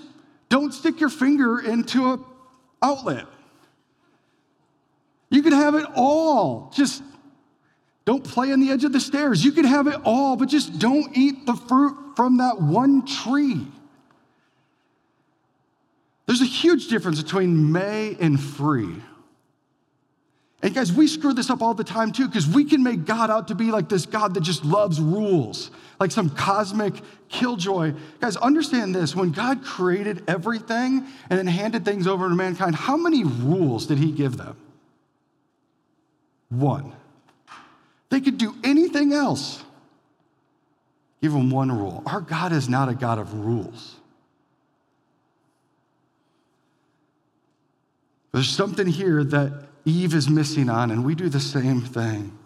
don't 0.49 0.71
stick 0.71 0.99
your 0.99 1.09
finger 1.09 1.59
into 1.59 2.13
a 2.13 2.19
outlet. 2.83 3.25
You 5.31 5.41
can 5.41 5.51
have 5.51 5.73
it 5.73 5.87
all. 5.95 6.71
Just 6.75 7.01
don't 8.05 8.23
play 8.23 8.53
on 8.53 8.59
the 8.59 8.69
edge 8.69 8.83
of 8.83 8.93
the 8.93 8.99
stairs. 8.99 9.43
You 9.43 9.51
can 9.51 9.65
have 9.65 9.87
it 9.87 9.99
all, 10.05 10.35
but 10.35 10.47
just 10.47 10.77
don't 10.77 11.17
eat 11.17 11.47
the 11.47 11.55
fruit 11.55 12.15
from 12.15 12.37
that 12.37 12.61
one 12.61 13.03
tree. 13.03 13.65
There's 16.27 16.41
a 16.41 16.45
huge 16.45 16.87
difference 16.87 17.19
between 17.19 17.71
may 17.71 18.15
and 18.19 18.39
free. 18.39 19.01
And 20.63 20.73
guys, 20.73 20.93
we 20.93 21.07
screw 21.07 21.33
this 21.33 21.49
up 21.49 21.61
all 21.61 21.73
the 21.73 21.83
time 21.83 22.13
too, 22.13 22.25
because 22.25 22.47
we 22.47 22.63
can 22.63 22.81
make 22.81 23.03
God 23.03 23.29
out 23.29 23.49
to 23.49 23.55
be 23.55 23.69
like 23.69 23.89
this 23.89 24.05
God 24.05 24.33
that 24.33 24.41
just 24.41 24.63
loves 24.63 24.99
rules, 24.99 25.71
like 25.99 26.09
some 26.09 26.29
cosmic 26.29 26.93
killjoy. 27.27 27.93
Guys, 28.21 28.37
understand 28.37 28.95
this 28.95 29.13
when 29.13 29.31
God 29.31 29.65
created 29.65 30.23
everything 30.25 31.05
and 31.29 31.37
then 31.37 31.47
handed 31.47 31.83
things 31.83 32.07
over 32.07 32.29
to 32.29 32.33
mankind, 32.33 32.75
how 32.75 32.95
many 32.95 33.25
rules 33.25 33.87
did 33.87 33.97
He 33.97 34.13
give 34.13 34.37
them? 34.37 34.55
One. 36.47 36.93
They 38.09 38.21
could 38.21 38.37
do 38.37 38.55
anything 38.63 39.11
else. 39.11 39.61
Give 41.21 41.33
them 41.33 41.49
one 41.49 41.77
rule. 41.77 42.03
Our 42.05 42.21
God 42.21 42.53
is 42.53 42.69
not 42.69 42.87
a 42.87 42.93
God 42.93 43.19
of 43.19 43.33
rules. 43.33 43.95
There's 48.31 48.49
something 48.49 48.87
here 48.87 49.25
that 49.25 49.72
Eve 49.85 50.13
is 50.13 50.29
missing 50.29 50.69
on, 50.69 50.91
and 50.91 51.03
we 51.03 51.15
do 51.15 51.29
the 51.29 51.39
same 51.39 51.81
thing. 51.81 52.37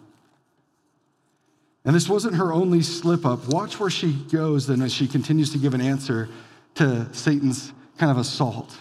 And 1.84 1.94
this 1.94 2.08
wasn't 2.08 2.34
her 2.34 2.52
only 2.52 2.82
slip 2.82 3.24
up. 3.24 3.48
Watch 3.48 3.78
where 3.80 3.90
she 3.90 4.12
goes 4.12 4.66
then 4.66 4.82
as 4.82 4.92
she 4.92 5.06
continues 5.06 5.52
to 5.52 5.58
give 5.58 5.74
an 5.74 5.80
answer 5.80 6.28
to 6.74 7.12
Satan's 7.14 7.72
kind 7.96 8.10
of 8.10 8.18
assault. 8.18 8.76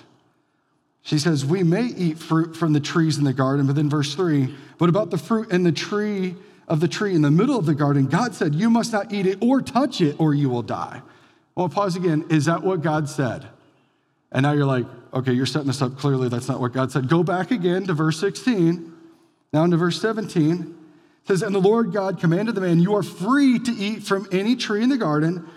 She 1.03 1.19
says, 1.19 1.45
We 1.45 1.63
may 1.63 1.85
eat 1.85 2.19
fruit 2.19 2.55
from 2.55 2.73
the 2.73 2.79
trees 2.79 3.17
in 3.17 3.23
the 3.23 3.33
garden, 3.33 3.65
but 3.65 3.75
then 3.75 3.89
verse 3.89 4.13
three, 4.13 4.53
but 4.77 4.89
about 4.89 5.09
the 5.09 5.17
fruit 5.17 5.51
in 5.51 5.63
the 5.63 5.71
tree 5.71 6.35
of 6.67 6.81
the 6.81 6.87
tree 6.87 7.15
in 7.15 7.21
the 7.21 7.31
middle 7.31 7.57
of 7.57 7.65
the 7.65 7.75
garden, 7.75 8.07
God 8.07 8.35
said, 8.35 8.53
You 8.53 8.69
must 8.69 8.91
not 8.91 9.13
eat 9.13 9.25
it 9.25 9.37
or 9.41 9.61
touch 9.61 10.01
it, 10.01 10.19
or 10.19 10.33
you 10.33 10.49
will 10.49 10.63
die. 10.63 11.01
Well, 11.55 11.69
pause 11.69 11.95
again. 11.95 12.25
Is 12.29 12.45
that 12.45 12.61
what 12.61 12.81
God 12.81 13.07
said? 13.09 13.47
And 14.31 14.43
now 14.43 14.51
you're 14.51 14.65
like, 14.65 14.85
okay, 15.17 15.33
you're 15.33 15.45
setting 15.45 15.67
this 15.67 15.81
up 15.81 15.97
clearly. 15.97 16.29
That's 16.29 16.47
not 16.47 16.59
what 16.59 16.73
God 16.73 16.91
said. 16.91 17.09
Go 17.09 17.23
back 17.23 17.51
again 17.51 17.85
to 17.87 17.93
verse 17.93 18.19
16, 18.19 18.93
now 19.53 19.63
into 19.63 19.77
verse 19.77 19.99
17. 20.01 20.53
It 20.53 21.27
says, 21.27 21.41
And 21.41 21.53
the 21.53 21.59
Lord 21.59 21.91
God 21.91 22.19
commanded 22.19 22.55
the 22.55 22.61
man, 22.61 22.79
You 22.79 22.95
are 22.95 23.03
free 23.03 23.59
to 23.59 23.71
eat 23.71 24.03
from 24.03 24.27
any 24.31 24.55
tree 24.55 24.83
in 24.83 24.89
the 24.89 24.97
garden, 24.97 25.47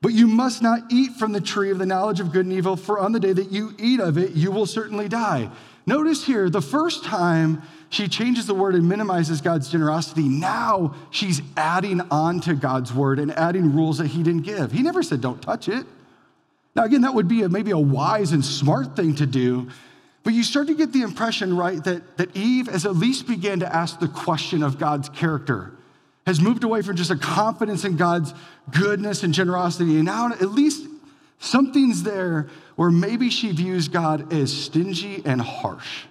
but 0.00 0.12
you 0.12 0.26
must 0.26 0.62
not 0.62 0.90
eat 0.90 1.12
from 1.12 1.32
the 1.32 1.40
tree 1.40 1.70
of 1.70 1.78
the 1.78 1.86
knowledge 1.86 2.20
of 2.20 2.32
good 2.32 2.46
and 2.46 2.54
evil, 2.54 2.76
for 2.76 2.98
on 2.98 3.12
the 3.12 3.20
day 3.20 3.32
that 3.32 3.52
you 3.52 3.74
eat 3.78 4.00
of 4.00 4.18
it, 4.18 4.32
you 4.32 4.50
will 4.50 4.66
certainly 4.66 5.08
die. 5.08 5.50
Notice 5.84 6.24
here, 6.24 6.48
the 6.48 6.62
first 6.62 7.04
time 7.04 7.62
she 7.88 8.08
changes 8.08 8.46
the 8.46 8.54
word 8.54 8.74
and 8.74 8.88
minimizes 8.88 9.40
God's 9.40 9.68
generosity, 9.68 10.28
now 10.28 10.94
she's 11.10 11.42
adding 11.56 12.00
on 12.10 12.40
to 12.42 12.54
God's 12.54 12.92
word 12.92 13.18
and 13.18 13.32
adding 13.32 13.74
rules 13.74 13.98
that 13.98 14.08
he 14.08 14.22
didn't 14.22 14.42
give. 14.42 14.72
He 14.72 14.82
never 14.82 15.02
said, 15.02 15.20
Don't 15.20 15.42
touch 15.42 15.68
it. 15.68 15.86
Now, 16.74 16.84
again, 16.84 17.02
that 17.02 17.14
would 17.14 17.28
be 17.28 17.42
a, 17.42 17.48
maybe 17.48 17.70
a 17.70 17.78
wise 17.78 18.32
and 18.32 18.44
smart 18.44 18.96
thing 18.96 19.14
to 19.16 19.26
do, 19.26 19.68
but 20.24 20.32
you 20.32 20.42
start 20.42 20.68
to 20.68 20.74
get 20.74 20.92
the 20.92 21.02
impression, 21.02 21.56
right, 21.56 21.82
that, 21.84 22.16
that 22.16 22.34
Eve 22.36 22.68
has 22.68 22.86
at 22.86 22.96
least 22.96 23.26
began 23.26 23.60
to 23.60 23.74
ask 23.74 23.98
the 23.98 24.08
question 24.08 24.62
of 24.62 24.78
God's 24.78 25.08
character, 25.08 25.72
has 26.26 26.40
moved 26.40 26.64
away 26.64 26.82
from 26.82 26.96
just 26.96 27.10
a 27.10 27.16
confidence 27.16 27.84
in 27.84 27.96
God's 27.96 28.32
goodness 28.70 29.22
and 29.22 29.34
generosity, 29.34 29.96
and 29.96 30.04
now 30.04 30.28
at 30.28 30.52
least 30.52 30.86
something's 31.40 32.04
there 32.04 32.48
where 32.76 32.90
maybe 32.90 33.28
she 33.28 33.52
views 33.52 33.88
God 33.88 34.32
as 34.32 34.52
stingy 34.52 35.22
and 35.24 35.40
harsh. 35.40 36.04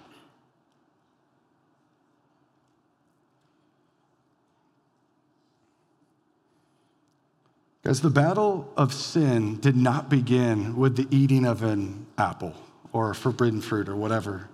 Because 7.82 8.00
the 8.00 8.10
battle 8.10 8.72
of 8.76 8.92
sin 8.94 9.58
did 9.58 9.76
not 9.76 10.08
begin 10.08 10.76
with 10.76 10.96
the 10.96 11.08
eating 11.10 11.44
of 11.44 11.62
an 11.62 12.06
apple 12.16 12.54
or 12.92 13.12
forbidden 13.12 13.60
fruit 13.60 13.88
or 13.88 13.96
whatever. 13.96 14.48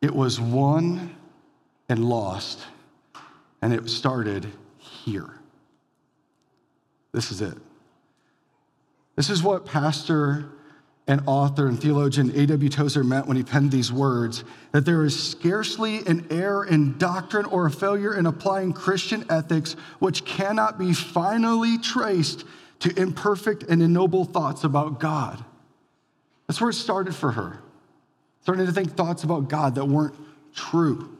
It 0.00 0.14
was 0.14 0.40
won 0.40 1.16
and 1.88 2.04
lost, 2.04 2.60
and 3.60 3.74
it 3.74 3.88
started 3.90 4.46
here. 4.78 5.34
This 7.12 7.30
is 7.30 7.42
it. 7.42 7.58
This 9.16 9.28
is 9.28 9.42
what 9.42 9.66
Pastor 9.66 10.48
and 11.08 11.22
author 11.26 11.66
and 11.66 11.80
theologian 11.80 12.30
A.W. 12.38 12.68
Tozer 12.68 13.02
meant 13.02 13.26
when 13.26 13.38
he 13.38 13.42
penned 13.42 13.72
these 13.72 13.90
words 13.90 14.44
that 14.72 14.84
there 14.84 15.04
is 15.04 15.30
scarcely 15.30 16.06
an 16.06 16.26
error 16.30 16.66
in 16.66 16.98
doctrine 16.98 17.46
or 17.46 17.66
a 17.66 17.70
failure 17.70 18.14
in 18.14 18.26
applying 18.26 18.74
Christian 18.74 19.24
ethics 19.30 19.74
which 19.98 20.26
cannot 20.26 20.78
be 20.78 20.92
finally 20.92 21.78
traced 21.78 22.44
to 22.80 22.96
imperfect 23.00 23.64
and 23.64 23.82
ignoble 23.82 24.26
thoughts 24.26 24.64
about 24.64 25.00
God. 25.00 25.42
That's 26.46 26.60
where 26.60 26.70
it 26.70 26.74
started 26.74 27.14
for 27.14 27.32
her, 27.32 27.58
starting 28.42 28.66
to 28.66 28.72
think 28.72 28.94
thoughts 28.94 29.24
about 29.24 29.48
God 29.48 29.76
that 29.76 29.86
weren't 29.86 30.14
true. 30.54 31.16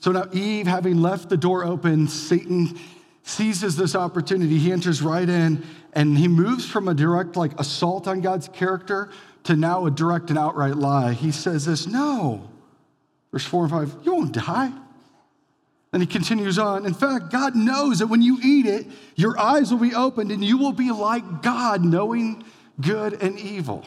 So 0.00 0.10
now, 0.10 0.26
Eve, 0.32 0.66
having 0.66 1.00
left 1.00 1.28
the 1.28 1.36
door 1.36 1.64
open, 1.64 2.08
Satan 2.08 2.78
seizes 3.30 3.76
this 3.76 3.94
opportunity. 3.94 4.58
He 4.58 4.72
enters 4.72 5.00
right 5.00 5.28
in 5.28 5.64
and 5.92 6.18
he 6.18 6.28
moves 6.28 6.68
from 6.68 6.88
a 6.88 6.94
direct 6.94 7.36
like 7.36 7.58
assault 7.58 8.06
on 8.06 8.20
God's 8.20 8.48
character 8.48 9.10
to 9.44 9.56
now 9.56 9.86
a 9.86 9.90
direct 9.90 10.30
and 10.30 10.38
outright 10.38 10.76
lie. 10.76 11.12
He 11.12 11.30
says 11.30 11.64
this, 11.64 11.86
no. 11.86 12.48
Verse 13.32 13.44
4 13.44 13.64
and 13.64 13.72
5, 13.72 13.96
you 14.04 14.14
won't 14.14 14.32
die. 14.32 14.72
And 15.92 16.02
he 16.02 16.06
continues 16.06 16.58
on. 16.58 16.86
In 16.86 16.94
fact, 16.94 17.30
God 17.30 17.56
knows 17.56 17.98
that 17.98 18.06
when 18.06 18.22
you 18.22 18.38
eat 18.42 18.66
it, 18.66 18.86
your 19.16 19.38
eyes 19.38 19.72
will 19.72 19.80
be 19.80 19.94
opened 19.94 20.30
and 20.30 20.44
you 20.44 20.58
will 20.58 20.72
be 20.72 20.92
like 20.92 21.42
God, 21.42 21.84
knowing 21.84 22.44
good 22.80 23.20
and 23.22 23.38
evil. 23.38 23.86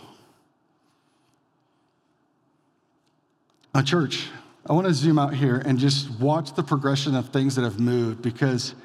Now, 3.73 3.81
church, 3.81 4.27
I 4.67 4.73
want 4.73 4.88
to 4.88 4.93
zoom 4.93 5.17
out 5.17 5.33
here 5.33 5.57
and 5.65 5.79
just 5.79 6.09
watch 6.19 6.53
the 6.53 6.63
progression 6.63 7.15
of 7.15 7.29
things 7.29 7.55
that 7.55 7.63
have 7.63 7.79
moved 7.79 8.21
because 8.21 8.75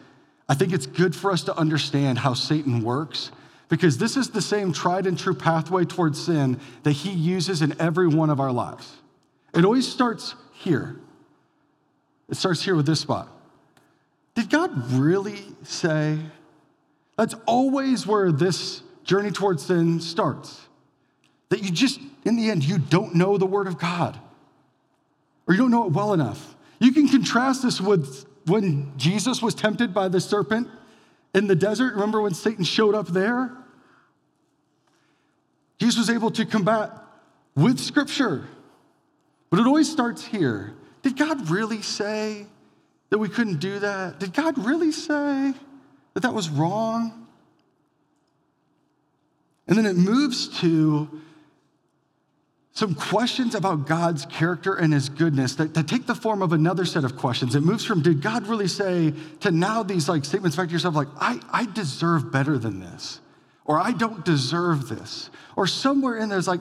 I 0.49 0.55
think 0.55 0.73
it's 0.73 0.87
good 0.87 1.15
for 1.15 1.31
us 1.31 1.43
to 1.45 1.57
understand 1.57 2.19
how 2.19 2.35
Satan 2.35 2.83
works 2.83 3.31
because 3.69 3.99
this 3.99 4.17
is 4.17 4.31
the 4.31 4.41
same 4.41 4.73
tried 4.73 5.07
and 5.07 5.19
true 5.19 5.35
pathway 5.35 5.85
towards 5.85 6.23
sin 6.25 6.59
that 6.85 6.93
he 6.93 7.11
uses 7.11 7.61
in 7.61 7.79
every 7.81 8.09
one 8.09 8.31
of 8.31 8.41
our 8.41 8.53
lives. 8.53 8.97
It 9.55 9.65
always 9.65 9.87
starts 9.87 10.35
here. 10.53 10.97
It 12.29 12.37
starts 12.37 12.63
here 12.63 12.75
with 12.75 12.87
this 12.87 13.01
spot. 13.01 13.29
Did 14.35 14.51
God 14.51 14.91
really 14.93 15.45
say? 15.65 16.19
That's 17.17 17.35
always 17.47 18.07
where 18.07 18.31
this 18.31 18.83
journey 19.05 19.31
towards 19.31 19.67
sin 19.67 20.01
starts. 20.01 20.61
That 21.49 21.63
you 21.63 21.71
just, 21.71 22.01
in 22.25 22.37
the 22.37 22.51
end, 22.51 22.65
you 22.65 22.79
don't 22.79 23.15
know 23.15 23.37
the 23.39 23.47
Word 23.47 23.67
of 23.67 23.79
God 23.79 24.19
or 25.47 25.55
you 25.55 25.61
don't 25.61 25.71
know 25.71 25.87
it 25.87 25.93
well 25.93 26.13
enough. 26.13 26.55
You 26.79 26.93
can 26.93 27.09
contrast 27.09 27.63
this 27.63 27.81
with 27.81 28.27
when 28.49 28.93
Jesus 28.97 29.43
was 29.43 29.55
tempted 29.55 29.93
by 29.93 30.09
the 30.09 30.21
serpent 30.21 30.69
in 31.35 31.47
the 31.47 31.57
desert, 31.57 31.95
remember 31.95 32.21
when 32.21 32.35
Satan 32.35 32.65
showed 32.65 32.95
up 32.95 33.09
there? 33.09 33.53
Jesus 35.79 35.99
was 35.99 36.11
able 36.11 36.31
to 36.33 36.45
combat 36.45 36.91
with 37.55 37.79
scripture. 37.79 38.49
But 39.51 39.61
it 39.61 39.67
always 39.67 39.91
starts 39.91 40.25
here. 40.25 40.75
Did 41.03 41.17
God 41.17 41.51
really 41.51 41.83
say 41.83 42.47
that 43.11 43.19
we 43.19 43.29
couldn't 43.29 43.61
do 43.61 43.79
that? 43.79 44.19
Did 44.19 44.33
God 44.33 44.59
really 44.59 44.93
say 44.93 45.55
that 46.15 46.21
that 46.21 46.35
was 46.35 46.49
wrong? 46.49 47.27
And 49.67 49.77
then 49.77 49.87
it 49.87 49.97
moves 49.97 50.49
to 50.61 51.09
some 52.79 52.95
questions 52.95 53.57
about 53.57 53.89
God's 53.89 54.25
character 54.27 54.77
and 54.77 54.93
his 54.93 55.09
goodness 55.09 55.57
that, 55.57 55.75
that, 55.75 55.89
take 55.89 56.07
the 56.07 56.15
form 56.15 56.43
of 56.43 56.53
another 56.53 56.85
set 56.85 57.03
of 57.03 57.17
questions. 57.17 57.57
It 57.57 57.63
moves 57.63 57.85
from, 57.85 58.03
did 58.03 58.23
God 58.23 58.47
really 58.47 58.69
say, 58.69 59.13
to 59.41 59.51
now 59.51 59.83
these 59.83 60.09
like 60.09 60.25
statements 60.25 60.57
back 60.57 60.69
to 60.69 60.73
yourself, 60.75 60.95
like, 60.95 61.09
I, 61.19 61.41
I 61.51 61.67
deserve 61.67 62.31
better 62.31 62.57
than 62.57 62.79
this, 62.79 63.21
or 63.65 63.81
I 63.81 63.91
don't 63.91 64.25
deserve 64.25 64.89
this. 64.89 65.29
Or 65.57 65.67
somewhere 65.67 66.19
in 66.19 66.29
there's 66.29 66.47
like, 66.47 66.61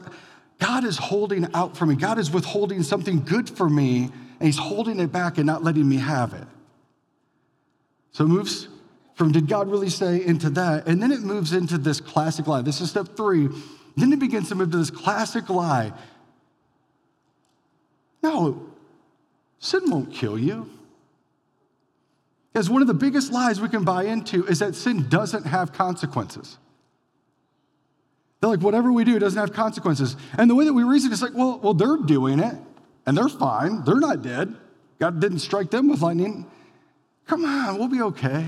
God 0.57 0.85
is 0.85 0.97
holding 0.97 1.53
out 1.53 1.77
for 1.77 1.85
me. 1.85 1.93
God 1.93 2.17
is 2.17 2.31
withholding 2.31 2.81
something 2.81 3.23
good 3.23 3.47
for 3.47 3.69
me, 3.69 4.05
and 4.39 4.41
he's 4.47 4.57
holding 4.57 4.99
it 4.99 5.11
back 5.11 5.37
and 5.37 5.45
not 5.45 5.63
letting 5.63 5.87
me 5.87 5.97
have 5.97 6.33
it. 6.33 6.47
So 8.13 8.23
it 8.23 8.29
moves 8.29 8.67
from 9.13 9.31
did 9.31 9.47
God 9.47 9.69
really 9.69 9.91
say 9.91 10.25
into 10.25 10.49
that, 10.49 10.87
and 10.87 10.99
then 10.99 11.11
it 11.11 11.21
moves 11.21 11.53
into 11.53 11.77
this 11.77 12.01
classic 12.01 12.47
lie. 12.47 12.63
This 12.63 12.81
is 12.81 12.89
step 12.89 13.15
three 13.15 13.49
then 13.97 14.13
it 14.13 14.19
begins 14.19 14.49
to 14.49 14.55
move 14.55 14.71
to 14.71 14.77
this 14.77 14.91
classic 14.91 15.49
lie. 15.49 15.91
No, 18.23 18.69
sin 19.59 19.89
won't 19.89 20.13
kill 20.13 20.37
you. 20.37 20.69
Because 22.53 22.69
one 22.69 22.81
of 22.81 22.87
the 22.87 22.93
biggest 22.93 23.31
lies 23.31 23.59
we 23.59 23.69
can 23.69 23.83
buy 23.83 24.03
into 24.05 24.45
is 24.47 24.59
that 24.59 24.75
sin 24.75 25.09
doesn't 25.09 25.45
have 25.45 25.73
consequences. 25.73 26.57
They're 28.39 28.49
like, 28.49 28.61
whatever 28.61 28.91
we 28.91 29.03
do 29.03 29.17
doesn't 29.19 29.39
have 29.39 29.53
consequences. 29.53 30.15
And 30.37 30.49
the 30.49 30.55
way 30.55 30.65
that 30.65 30.73
we 30.73 30.83
reason 30.83 31.11
is 31.11 31.21
like, 31.21 31.33
well, 31.33 31.59
well, 31.61 31.73
they're 31.73 31.97
doing 31.97 32.39
it. 32.39 32.55
and 33.07 33.17
they're 33.17 33.29
fine. 33.29 33.83
They're 33.83 33.95
not 33.99 34.21
dead. 34.21 34.55
God 34.99 35.19
didn't 35.19 35.39
strike 35.39 35.71
them 35.71 35.89
with 35.89 36.01
lightning. 36.01 36.45
Come 37.25 37.45
on, 37.45 37.79
we'll 37.79 37.87
be 37.87 38.01
okay. 38.01 38.45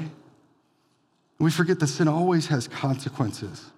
We 1.40 1.50
forget 1.50 1.80
that 1.80 1.88
sin 1.88 2.08
always 2.08 2.48
has 2.48 2.68
consequences. 2.68 3.72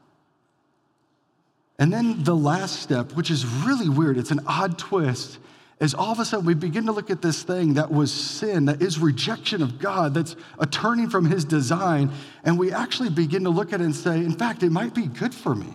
And 1.82 1.92
then 1.92 2.24
the 2.24 2.36
last 2.36 2.80
step, 2.80 3.14
which 3.14 3.32
is 3.32 3.44
really 3.44 3.90
weird, 3.90 4.16
it's 4.20 4.30
an 4.30 4.42
odd 4.46 4.78
twist, 4.78 5.40
is 5.80 5.96
all 5.96 6.12
of 6.12 6.20
a 6.20 6.26
sudden 6.26 6.46
we 6.46 6.54
begin 6.54 6.86
to 6.86 6.92
look 6.92 7.10
at 7.10 7.24
this 7.24 7.42
thing 7.42 7.74
that 7.74 7.92
was 7.92 8.14
sin, 8.14 8.66
that 8.66 8.84
is 8.84 9.00
rejection 9.00 9.64
of 9.64 9.80
God, 9.80 10.14
that's 10.14 10.36
a 10.60 10.68
turning 10.68 11.10
from 11.10 11.26
his 11.26 11.44
design, 11.44 12.12
and 12.44 12.60
we 12.60 12.72
actually 12.72 13.10
begin 13.10 13.46
to 13.46 13.50
look 13.50 13.74
at 13.74 13.82
it 13.82 13.86
and 13.86 13.96
say, 13.96 14.18
in 14.18 14.34
fact, 14.34 14.62
it 14.62 14.72
might 14.72 14.94
be 14.94 15.08
good 15.08 15.34
for 15.34 15.56
me. 15.56 15.74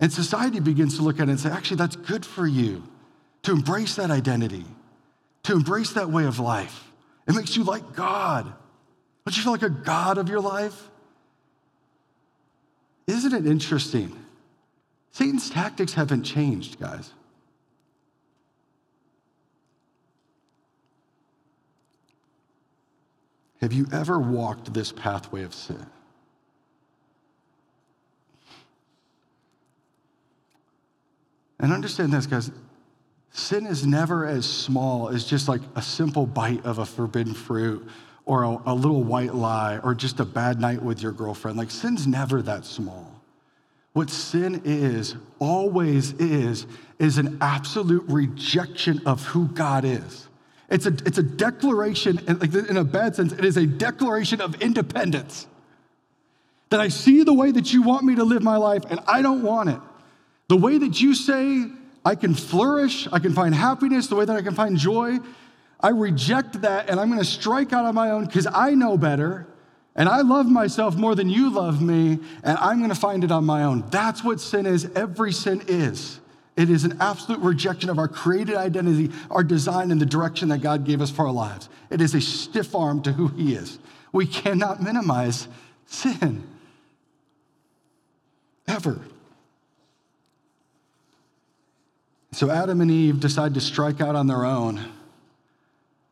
And 0.00 0.12
society 0.12 0.58
begins 0.58 0.96
to 0.96 1.04
look 1.04 1.20
at 1.20 1.28
it 1.28 1.30
and 1.30 1.38
say, 1.38 1.48
actually, 1.48 1.76
that's 1.76 1.94
good 1.94 2.26
for 2.26 2.44
you 2.44 2.82
to 3.44 3.52
embrace 3.52 3.94
that 3.94 4.10
identity, 4.10 4.64
to 5.44 5.52
embrace 5.52 5.92
that 5.92 6.10
way 6.10 6.24
of 6.24 6.40
life. 6.40 6.90
It 7.28 7.36
makes 7.36 7.56
you 7.56 7.62
like 7.62 7.94
God. 7.94 8.52
Don't 9.24 9.36
you 9.36 9.44
feel 9.44 9.52
like 9.52 9.62
a 9.62 9.70
God 9.70 10.18
of 10.18 10.28
your 10.28 10.40
life? 10.40 10.90
Isn't 13.06 13.34
it 13.34 13.46
interesting? 13.46 14.18
Satan's 15.12 15.50
tactics 15.50 15.92
haven't 15.92 16.24
changed, 16.24 16.80
guys. 16.80 17.12
Have 23.60 23.72
you 23.72 23.86
ever 23.92 24.18
walked 24.18 24.74
this 24.74 24.90
pathway 24.90 25.44
of 25.44 25.54
sin? 25.54 25.86
And 31.60 31.72
understand 31.72 32.12
this, 32.12 32.26
guys. 32.26 32.50
Sin 33.30 33.66
is 33.66 33.86
never 33.86 34.26
as 34.26 34.44
small 34.44 35.08
as 35.10 35.24
just 35.24 35.46
like 35.46 35.60
a 35.76 35.82
simple 35.82 36.26
bite 36.26 36.64
of 36.66 36.78
a 36.78 36.86
forbidden 36.86 37.34
fruit 37.34 37.88
or 38.24 38.42
a, 38.42 38.58
a, 38.66 38.74
little 38.74 39.04
white 39.04 39.34
lie 39.34 39.78
or 39.78 39.94
just 39.94 40.20
a 40.20 40.24
bad 40.24 40.60
night 40.60 40.82
with 40.82 41.00
your 41.02 41.12
girlfriend. 41.12 41.56
Like, 41.56 41.70
sin's 41.70 42.06
never 42.06 42.42
that 42.42 42.64
small. 42.64 43.11
What 43.92 44.08
sin 44.08 44.62
is, 44.64 45.16
always 45.38 46.12
is, 46.14 46.66
is 46.98 47.18
an 47.18 47.38
absolute 47.40 48.04
rejection 48.08 49.02
of 49.04 49.24
who 49.26 49.48
God 49.48 49.84
is. 49.84 50.28
It's 50.70 50.86
a, 50.86 50.94
it's 51.04 51.18
a 51.18 51.22
declaration, 51.22 52.18
in 52.26 52.76
a 52.78 52.84
bad 52.84 53.16
sense, 53.16 53.32
it 53.32 53.44
is 53.44 53.58
a 53.58 53.66
declaration 53.66 54.40
of 54.40 54.60
independence. 54.62 55.46
That 56.70 56.80
I 56.80 56.88
see 56.88 57.22
the 57.22 57.34
way 57.34 57.50
that 57.50 57.74
you 57.74 57.82
want 57.82 58.04
me 58.04 58.14
to 58.14 58.24
live 58.24 58.42
my 58.42 58.56
life 58.56 58.84
and 58.88 58.98
I 59.06 59.20
don't 59.20 59.42
want 59.42 59.68
it. 59.68 59.80
The 60.48 60.56
way 60.56 60.78
that 60.78 61.00
you 61.02 61.14
say 61.14 61.66
I 62.02 62.14
can 62.14 62.34
flourish, 62.34 63.06
I 63.12 63.18
can 63.18 63.34
find 63.34 63.54
happiness, 63.54 64.06
the 64.06 64.16
way 64.16 64.24
that 64.24 64.34
I 64.34 64.40
can 64.40 64.54
find 64.54 64.78
joy, 64.78 65.18
I 65.80 65.90
reject 65.90 66.62
that 66.62 66.88
and 66.88 66.98
I'm 66.98 67.08
to 67.18 67.24
strike 67.26 67.74
out 67.74 67.84
on 67.84 67.94
my 67.94 68.10
own 68.10 68.24
because 68.24 68.46
I 68.46 68.74
know 68.74 68.96
better 68.96 69.46
and 69.94 70.08
I 70.08 70.22
love 70.22 70.46
myself 70.46 70.96
more 70.96 71.14
than 71.14 71.28
you 71.28 71.50
love 71.50 71.82
me 71.82 72.18
and 72.42 72.58
I'm 72.58 72.78
going 72.78 72.90
to 72.90 72.94
find 72.94 73.24
it 73.24 73.30
on 73.30 73.44
my 73.44 73.64
own. 73.64 73.84
That's 73.90 74.24
what 74.24 74.40
sin 74.40 74.66
is. 74.66 74.90
Every 74.94 75.32
sin 75.32 75.62
is. 75.68 76.20
It 76.56 76.68
is 76.68 76.84
an 76.84 76.98
absolute 77.00 77.40
rejection 77.40 77.88
of 77.88 77.98
our 77.98 78.08
created 78.08 78.56
identity, 78.56 79.10
our 79.30 79.42
design, 79.42 79.90
and 79.90 80.00
the 80.00 80.06
direction 80.06 80.48
that 80.50 80.58
God 80.58 80.84
gave 80.84 81.00
us 81.00 81.10
for 81.10 81.26
our 81.26 81.32
lives. 81.32 81.68
It 81.88 82.00
is 82.00 82.14
a 82.14 82.20
stiff 82.20 82.74
arm 82.74 83.02
to 83.02 83.12
who 83.12 83.28
He 83.28 83.54
is. 83.54 83.78
We 84.12 84.26
cannot 84.26 84.82
minimize 84.82 85.48
sin. 85.86 86.46
Ever. 88.68 89.00
So 92.32 92.50
Adam 92.50 92.80
and 92.80 92.90
Eve 92.90 93.20
decide 93.20 93.54
to 93.54 93.60
strike 93.60 94.00
out 94.00 94.14
on 94.14 94.26
their 94.26 94.44
own 94.44 94.92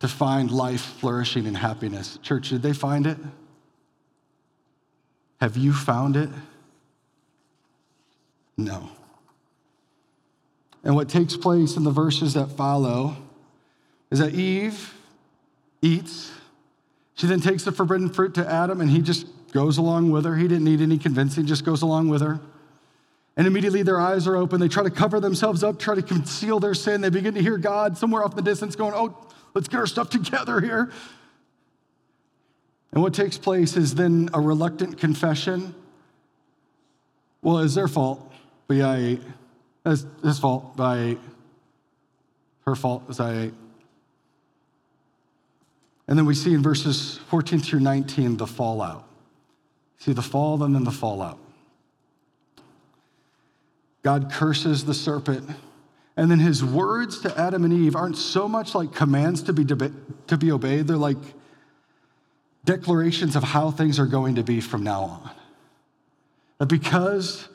to 0.01 0.09
find 0.09 0.51
life 0.51 0.81
flourishing 0.81 1.47
and 1.47 1.57
happiness. 1.57 2.19
Church, 2.23 2.49
did 2.49 2.63
they 2.63 2.73
find 2.73 3.07
it? 3.07 3.19
Have 5.41 5.57
you 5.57 5.73
found 5.73 6.17
it? 6.17 6.29
No. 8.57 8.91
And 10.85 10.95
what 10.95 11.09
takes 11.09 11.37
place 11.37 11.77
in 11.77 11.85
the 11.85 11.91
verses 11.91 12.35
that 12.35 12.51
follow 12.53 13.17
is 14.11 14.19
that 14.19 14.35
Eve 14.35 14.95
eats. 15.83 16.33
She 17.15 17.27
then 17.27 17.41
takes 17.41 17.65
the 17.65 17.73
forbidden 17.73 18.09
fruit 18.11 18.35
to 18.35 18.47
Adam, 18.47 18.81
and 18.81 18.91
he 18.91 19.01
just 19.01 19.27
goes 19.53 19.79
along 19.79 20.11
with 20.11 20.25
her. 20.25 20.37
He 20.37 20.49
didn't 20.49 20.65
need 20.65 20.81
any 20.81 20.99
convincing, 20.99 21.47
just 21.47 21.65
goes 21.65 21.83
along 21.83 22.09
with 22.09 22.23
her. 22.23 22.41
And 23.37 23.47
immediately 23.47 23.83
their 23.83 24.01
eyes 24.01 24.27
are 24.27 24.37
open. 24.37 24.61
They 24.61 24.69
try 24.69 24.83
to 24.83 24.91
cover 24.91 25.21
themselves 25.21 25.63
up, 25.63 25.79
try 25.79 25.95
to 25.95 26.03
conceal 26.03 26.61
their 26.61 26.75
sin. 26.75 27.01
They 27.01 27.11
begin 27.11 27.35
to 27.35 27.43
hear 27.43 27.57
God 27.57 27.97
somewhere 27.97 28.25
off 28.25 28.33
in 28.33 28.37
the 28.37 28.43
distance 28.43 28.77
going, 28.77 28.93
Oh, 28.95 29.17
let's 29.55 29.69
get 29.69 29.79
our 29.79 29.87
stuff 29.87 30.11
together 30.11 30.61
here. 30.61 30.91
And 32.93 33.03
what 33.03 33.15
takes 33.15 33.39
place 33.39 33.77
is 33.77 33.95
then 33.95 34.31
a 34.35 34.41
reluctant 34.41 34.99
confession. 34.99 35.75
Well, 37.43 37.59
it's 37.59 37.75
their 37.75 37.89
fault, 37.89 38.33
but 38.67 38.77
yeah, 38.79 38.91
I 38.91 38.97
ate. 38.97 39.23
It's 39.87 40.05
his 40.23 40.39
fault, 40.39 40.77
but 40.77 40.85
I 40.85 40.99
ate. 40.99 41.21
Her 42.67 42.75
fault 42.75 43.05
as 43.09 43.21
I 43.21 43.45
ate. 43.45 43.55
And 46.07 46.19
then 46.19 46.27
we 46.27 46.35
see 46.35 46.53
in 46.53 46.63
verses 46.63 47.19
14 47.29 47.61
through 47.61 47.81
19 47.81 48.37
the 48.37 48.47
fallout. 48.47 49.07
See 49.99 50.13
the 50.13 50.23
fall 50.23 50.63
and 50.63 50.75
then 50.75 50.85
the 50.85 50.91
fallout. 50.91 51.39
God 54.03 54.31
curses 54.33 54.85
the 54.85 54.95
serpent. 54.95 55.49
And 56.17 56.31
then 56.31 56.41
his 56.41 56.65
words 56.65 57.21
to 57.21 57.39
Adam 57.39 57.65
and 57.65 57.73
Eve 57.73 57.95
aren't 57.95 58.17
so 58.17 58.49
much 58.49 58.75
like 58.75 58.93
commands 58.93 59.43
to 59.45 59.53
be, 59.53 59.65
to 59.65 60.37
be 60.37 60.53
obeyed, 60.53 60.87
they're 60.87 60.97
like 60.97 61.17
declarations 62.65 63.37
of 63.37 63.43
how 63.43 63.71
things 63.71 63.99
are 63.99 64.07
going 64.07 64.35
to 64.35 64.43
be 64.43 64.61
from 64.61 64.83
now 64.83 65.03
on. 65.03 65.31
That 66.59 66.67
because 66.67 67.49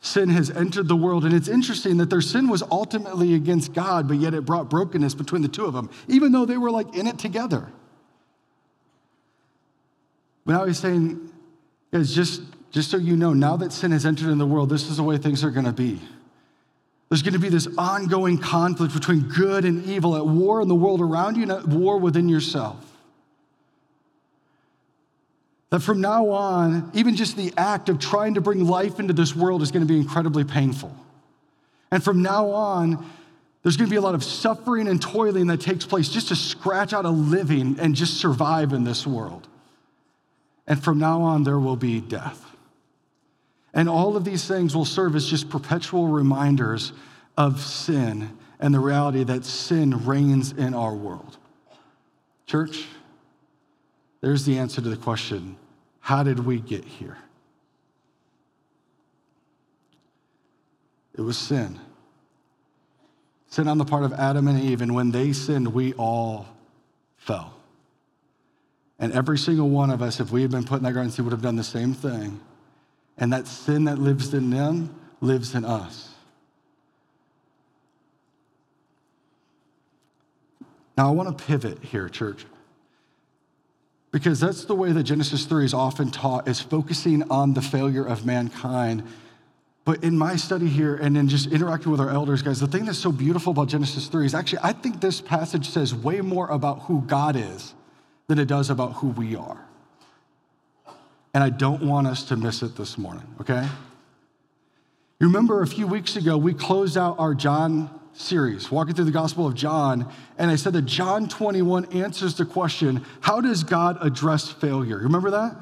sin 0.00 0.28
has 0.30 0.50
entered 0.50 0.88
the 0.88 0.96
world, 0.96 1.24
and 1.24 1.34
it's 1.34 1.48
interesting 1.48 1.96
that 1.98 2.10
their 2.10 2.20
sin 2.20 2.48
was 2.48 2.62
ultimately 2.70 3.34
against 3.34 3.72
God, 3.72 4.08
but 4.08 4.18
yet 4.18 4.34
it 4.34 4.44
brought 4.44 4.68
brokenness 4.68 5.14
between 5.14 5.42
the 5.42 5.48
two 5.48 5.64
of 5.64 5.72
them, 5.72 5.90
even 6.08 6.32
though 6.32 6.44
they 6.44 6.58
were 6.58 6.70
like 6.70 6.94
in 6.94 7.06
it 7.06 7.18
together. 7.18 7.66
But 10.44 10.52
now 10.52 10.64
he's 10.64 10.78
saying, 10.78 11.30
guys, 11.92 12.14
just, 12.14 12.42
just 12.70 12.90
so 12.90 12.96
you 12.96 13.16
know, 13.16 13.32
now 13.32 13.56
that 13.56 13.72
sin 13.72 13.92
has 13.92 14.06
entered 14.06 14.30
in 14.30 14.38
the 14.38 14.46
world, 14.46 14.68
this 14.68 14.88
is 14.88 14.96
the 14.96 15.02
way 15.02 15.16
things 15.18 15.44
are 15.44 15.50
going 15.50 15.66
to 15.66 15.72
be. 15.72 16.00
There's 17.08 17.22
going 17.22 17.34
to 17.34 17.40
be 17.40 17.48
this 17.48 17.66
ongoing 17.76 18.38
conflict 18.38 18.94
between 18.94 19.22
good 19.22 19.64
and 19.64 19.84
evil 19.86 20.16
at 20.16 20.26
war 20.26 20.62
in 20.62 20.68
the 20.68 20.74
world 20.74 21.00
around 21.00 21.36
you 21.36 21.42
and 21.42 21.52
at 21.52 21.66
war 21.66 21.98
within 21.98 22.28
yourself. 22.28 22.89
That 25.70 25.80
from 25.80 26.00
now 26.00 26.30
on, 26.30 26.90
even 26.94 27.14
just 27.14 27.36
the 27.36 27.52
act 27.56 27.88
of 27.88 27.98
trying 27.98 28.34
to 28.34 28.40
bring 28.40 28.66
life 28.66 28.98
into 28.98 29.12
this 29.12 29.34
world 29.34 29.62
is 29.62 29.70
going 29.70 29.86
to 29.86 29.92
be 29.92 29.98
incredibly 29.98 30.44
painful. 30.44 30.94
And 31.92 32.02
from 32.02 32.22
now 32.22 32.50
on, 32.50 33.08
there's 33.62 33.76
going 33.76 33.88
to 33.88 33.90
be 33.90 33.96
a 33.96 34.00
lot 34.00 34.14
of 34.14 34.24
suffering 34.24 34.88
and 34.88 35.00
toiling 35.00 35.46
that 35.48 35.60
takes 35.60 35.84
place 35.84 36.08
just 36.08 36.28
to 36.28 36.36
scratch 36.36 36.92
out 36.92 37.04
a 37.04 37.10
living 37.10 37.78
and 37.78 37.94
just 37.94 38.18
survive 38.18 38.72
in 38.72 38.84
this 38.84 39.06
world. 39.06 39.46
And 40.66 40.82
from 40.82 40.98
now 40.98 41.22
on, 41.22 41.44
there 41.44 41.58
will 41.58 41.76
be 41.76 42.00
death. 42.00 42.44
And 43.72 43.88
all 43.88 44.16
of 44.16 44.24
these 44.24 44.46
things 44.46 44.74
will 44.74 44.84
serve 44.84 45.14
as 45.14 45.26
just 45.26 45.48
perpetual 45.50 46.08
reminders 46.08 46.92
of 47.36 47.60
sin 47.60 48.36
and 48.58 48.74
the 48.74 48.80
reality 48.80 49.24
that 49.24 49.44
sin 49.44 50.04
reigns 50.04 50.52
in 50.52 50.74
our 50.74 50.94
world. 50.94 51.36
Church, 52.46 52.86
there's 54.20 54.44
the 54.44 54.58
answer 54.58 54.80
to 54.80 54.88
the 54.88 54.96
question 54.96 55.56
how 56.00 56.22
did 56.22 56.40
we 56.40 56.60
get 56.60 56.84
here? 56.84 57.18
It 61.14 61.20
was 61.22 61.36
sin. 61.36 61.78
Sin 63.48 63.68
on 63.68 63.78
the 63.78 63.84
part 63.84 64.04
of 64.04 64.12
Adam 64.12 64.48
and 64.48 64.62
Eve, 64.62 64.80
and 64.80 64.94
when 64.94 65.10
they 65.10 65.32
sinned, 65.32 65.74
we 65.74 65.92
all 65.94 66.46
fell. 67.16 67.54
And 68.98 69.12
every 69.12 69.38
single 69.38 69.68
one 69.68 69.90
of 69.90 70.02
us, 70.02 70.20
if 70.20 70.30
we 70.30 70.42
had 70.42 70.50
been 70.50 70.64
put 70.64 70.76
in 70.76 70.82
that 70.84 70.92
garden, 70.92 71.12
would 71.24 71.32
have 71.32 71.42
done 71.42 71.56
the 71.56 71.64
same 71.64 71.94
thing. 71.94 72.40
And 73.18 73.32
that 73.32 73.46
sin 73.46 73.84
that 73.84 73.98
lives 73.98 74.32
in 74.34 74.50
them 74.50 74.94
lives 75.20 75.54
in 75.54 75.64
us. 75.64 76.10
Now, 80.96 81.08
I 81.08 81.12
want 81.12 81.36
to 81.36 81.44
pivot 81.44 81.82
here, 81.82 82.08
church, 82.08 82.44
because 84.10 84.40
that's 84.40 84.64
the 84.64 84.74
way 84.74 84.92
that 84.92 85.04
Genesis 85.04 85.44
3 85.44 85.64
is 85.64 85.74
often 85.74 86.10
taught, 86.10 86.48
is 86.48 86.60
focusing 86.60 87.22
on 87.30 87.54
the 87.54 87.62
failure 87.62 88.04
of 88.04 88.26
mankind. 88.26 89.04
But 89.84 90.04
in 90.04 90.16
my 90.16 90.36
study 90.36 90.68
here 90.68 90.96
and 90.96 91.16
in 91.16 91.28
just 91.28 91.46
interacting 91.50 91.90
with 91.90 92.00
our 92.00 92.10
elders, 92.10 92.42
guys, 92.42 92.60
the 92.60 92.66
thing 92.66 92.84
that's 92.84 92.98
so 92.98 93.12
beautiful 93.12 93.52
about 93.52 93.68
Genesis 93.68 94.08
3 94.08 94.26
is 94.26 94.34
actually, 94.34 94.60
I 94.62 94.72
think 94.72 95.00
this 95.00 95.20
passage 95.20 95.68
says 95.68 95.94
way 95.94 96.20
more 96.20 96.48
about 96.48 96.82
who 96.82 97.02
God 97.02 97.36
is 97.36 97.74
than 98.26 98.38
it 98.38 98.46
does 98.46 98.70
about 98.70 98.94
who 98.94 99.08
we 99.08 99.36
are 99.36 99.64
and 101.34 101.44
I 101.44 101.50
don't 101.50 101.82
want 101.82 102.06
us 102.06 102.24
to 102.24 102.36
miss 102.36 102.62
it 102.62 102.76
this 102.76 102.98
morning, 102.98 103.26
okay? 103.40 103.66
You 105.20 105.26
remember 105.26 105.62
a 105.62 105.66
few 105.66 105.86
weeks 105.86 106.16
ago, 106.16 106.36
we 106.36 106.54
closed 106.54 106.96
out 106.96 107.18
our 107.18 107.34
John 107.34 107.99
series, 108.12 108.70
walking 108.70 108.94
through 108.94 109.04
the 109.04 109.10
Gospel 109.10 109.46
of 109.46 109.54
John, 109.54 110.10
and 110.38 110.50
I 110.50 110.56
said 110.56 110.72
that 110.74 110.86
John 110.86 111.28
21 111.28 111.86
answers 111.92 112.36
the 112.36 112.44
question 112.44 113.04
how 113.20 113.40
does 113.40 113.64
God 113.64 113.98
address 114.00 114.50
failure? 114.50 114.98
Remember 114.98 115.30
that? 115.30 115.56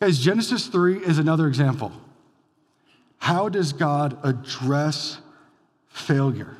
Guys, 0.00 0.18
Genesis 0.18 0.66
3 0.66 0.98
is 0.98 1.18
another 1.18 1.46
example. 1.46 1.92
How 3.18 3.48
does 3.48 3.72
God 3.72 4.18
address 4.24 5.18
failure? 5.88 6.56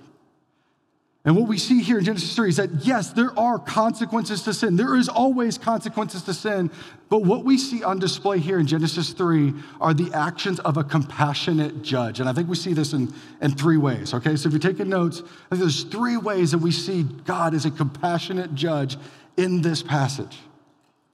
And 1.25 1.37
what 1.37 1.47
we 1.47 1.57
see 1.57 1.81
here 1.81 1.99
in 1.99 2.05
Genesis 2.05 2.35
3 2.35 2.49
is 2.49 2.57
that, 2.57 2.85
yes, 2.85 3.13
there 3.13 3.39
are 3.39 3.57
consequences 3.57 4.43
to 4.43 4.53
sin. 4.53 4.75
There 4.75 4.97
is 4.97 5.09
always 5.09 5.57
consequences 5.57 6.23
to 6.25 6.35
sin. 6.35 6.69
But 7.11 7.23
what 7.23 7.45
we 7.45 7.59
see 7.59 7.85
on 7.85 8.01
display 8.01 8.41
here 8.41 8.59
in 8.59 8.67
Genesis 8.67 9.11
3 9.13 9.55
are 9.81 9.95
the 9.95 10.13
actions 10.15 10.59
of 10.61 10.79
a 10.79 10.83
compassionate 10.83 11.83
judge. 11.83 12.19
And 12.19 12.29
I 12.29 12.33
think 12.33 12.49
we 12.49 12.57
see 12.57 12.73
this 12.73 12.93
in, 12.93 13.15
in 13.41 13.53
three 13.53 13.77
ways, 13.77 14.15
okay? 14.15 14.35
So 14.35 14.49
if 14.49 14.53
you're 14.53 14.59
taking 14.59 14.89
notes, 14.89 15.23
I 15.23 15.51
think 15.51 15.61
there's 15.61 15.85
three 15.85 16.17
ways 16.17 16.51
that 16.51 16.59
we 16.59 16.73
see 16.73 17.05
God 17.05 17.55
as 17.55 17.67
a 17.67 17.71
compassionate 17.71 18.57
judge 18.57 18.97
in 19.37 19.63
this 19.63 19.81
passage. 19.81 20.37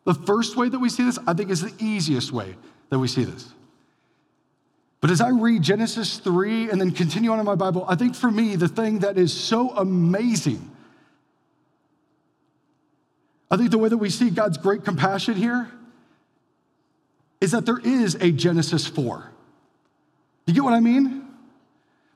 The 0.05 0.15
first 0.15 0.57
way 0.57 0.71
that 0.71 0.79
we 0.79 0.89
see 0.89 1.05
this, 1.05 1.19
I 1.27 1.35
think, 1.35 1.51
is 1.51 1.61
the 1.61 1.75
easiest 1.79 2.33
way 2.33 2.57
that 2.89 2.99
we 2.99 3.09
see 3.09 3.25
this. 3.25 3.53
But 5.01 5.11
as 5.11 5.21
I 5.21 5.29
read 5.29 5.63
Genesis 5.63 6.19
3 6.19 6.71
and 6.71 6.81
then 6.81 6.91
continue 6.91 7.31
on 7.31 7.39
in 7.39 7.47
my 7.47 7.55
Bible, 7.55 7.85
I 7.89 7.95
think 7.95 8.15
for 8.15 8.31
me, 8.31 8.57
the 8.57 8.69
thing 8.69 9.01
that 9.01 9.17
is 9.17 9.33
so 9.33 9.71
amazing, 9.77 10.71
I 13.51 13.57
think 13.57 13.71
the 13.71 13.79
way 13.79 13.89
that 13.89 13.99
we 13.99 14.11
see 14.11 14.31
God's 14.31 14.59
great 14.59 14.85
compassion 14.85 15.35
here 15.35 15.71
is 17.41 17.53
that 17.53 17.65
there 17.65 17.79
is 17.79 18.17
a 18.17 18.33
Genesis 18.33 18.87
4. 18.87 19.31
You 20.47 20.55
get 20.55 20.65
what 20.65 20.75
I 20.75 20.81
mean? 20.81 21.27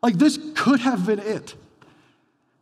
Like 0.02 0.14
this 0.14 0.38
could 0.56 0.80
have 0.80 1.06
been 1.06 1.20
it. 1.20 1.54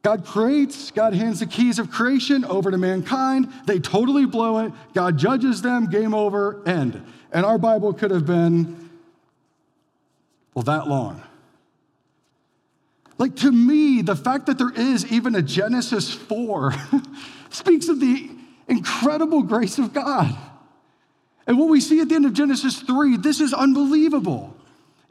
God 0.03 0.25
creates, 0.25 0.91
God 0.91 1.15
hands 1.15 1.41
the 1.41 1.47
keys 1.47 1.79
of 1.79 1.91
creation 1.91 2.45
over 2.45 2.71
to 2.71 2.79
mankind. 2.79 3.53
They 3.67 3.79
totally 3.79 4.27
blow 4.27 4.59
it. 4.67 4.73
God 4.95 5.19
judges 5.19 5.63
them, 5.63 5.87
game 5.87 6.15
over, 6.15 6.67
end. 6.67 7.03
And 7.33 7.45
our 7.45 7.59
Bible 7.59 7.93
could 7.93 8.11
have 8.11 8.27
been 8.27 8.90
well, 10.55 10.63
that 10.65 10.89
long. 10.89 11.23
Like 13.19 13.37
to 13.37 13.53
me, 13.53 14.03
the 14.03 14.17
fact 14.17 14.47
that 14.47 14.57
there 14.57 14.71
is 14.71 15.11
even 15.13 15.35
a 15.35 15.43
Genesis 15.43 16.13
4 16.13 16.73
speaks 17.51 17.89
of 17.89 18.01
the 18.01 18.31
incredible 18.67 19.43
grace 19.43 19.79
of 19.79 19.93
God. 19.93 20.37
And 21.47 21.59
what 21.59 21.69
we 21.69 21.81
see 21.81 22.01
at 22.01 22.09
the 22.09 22.15
end 22.15 22.27
of 22.27 22.33
Genesis 22.33 22.81
3, 22.81 23.19
this 23.19 23.41
is 23.41 23.53
unbelievable, 23.53 24.57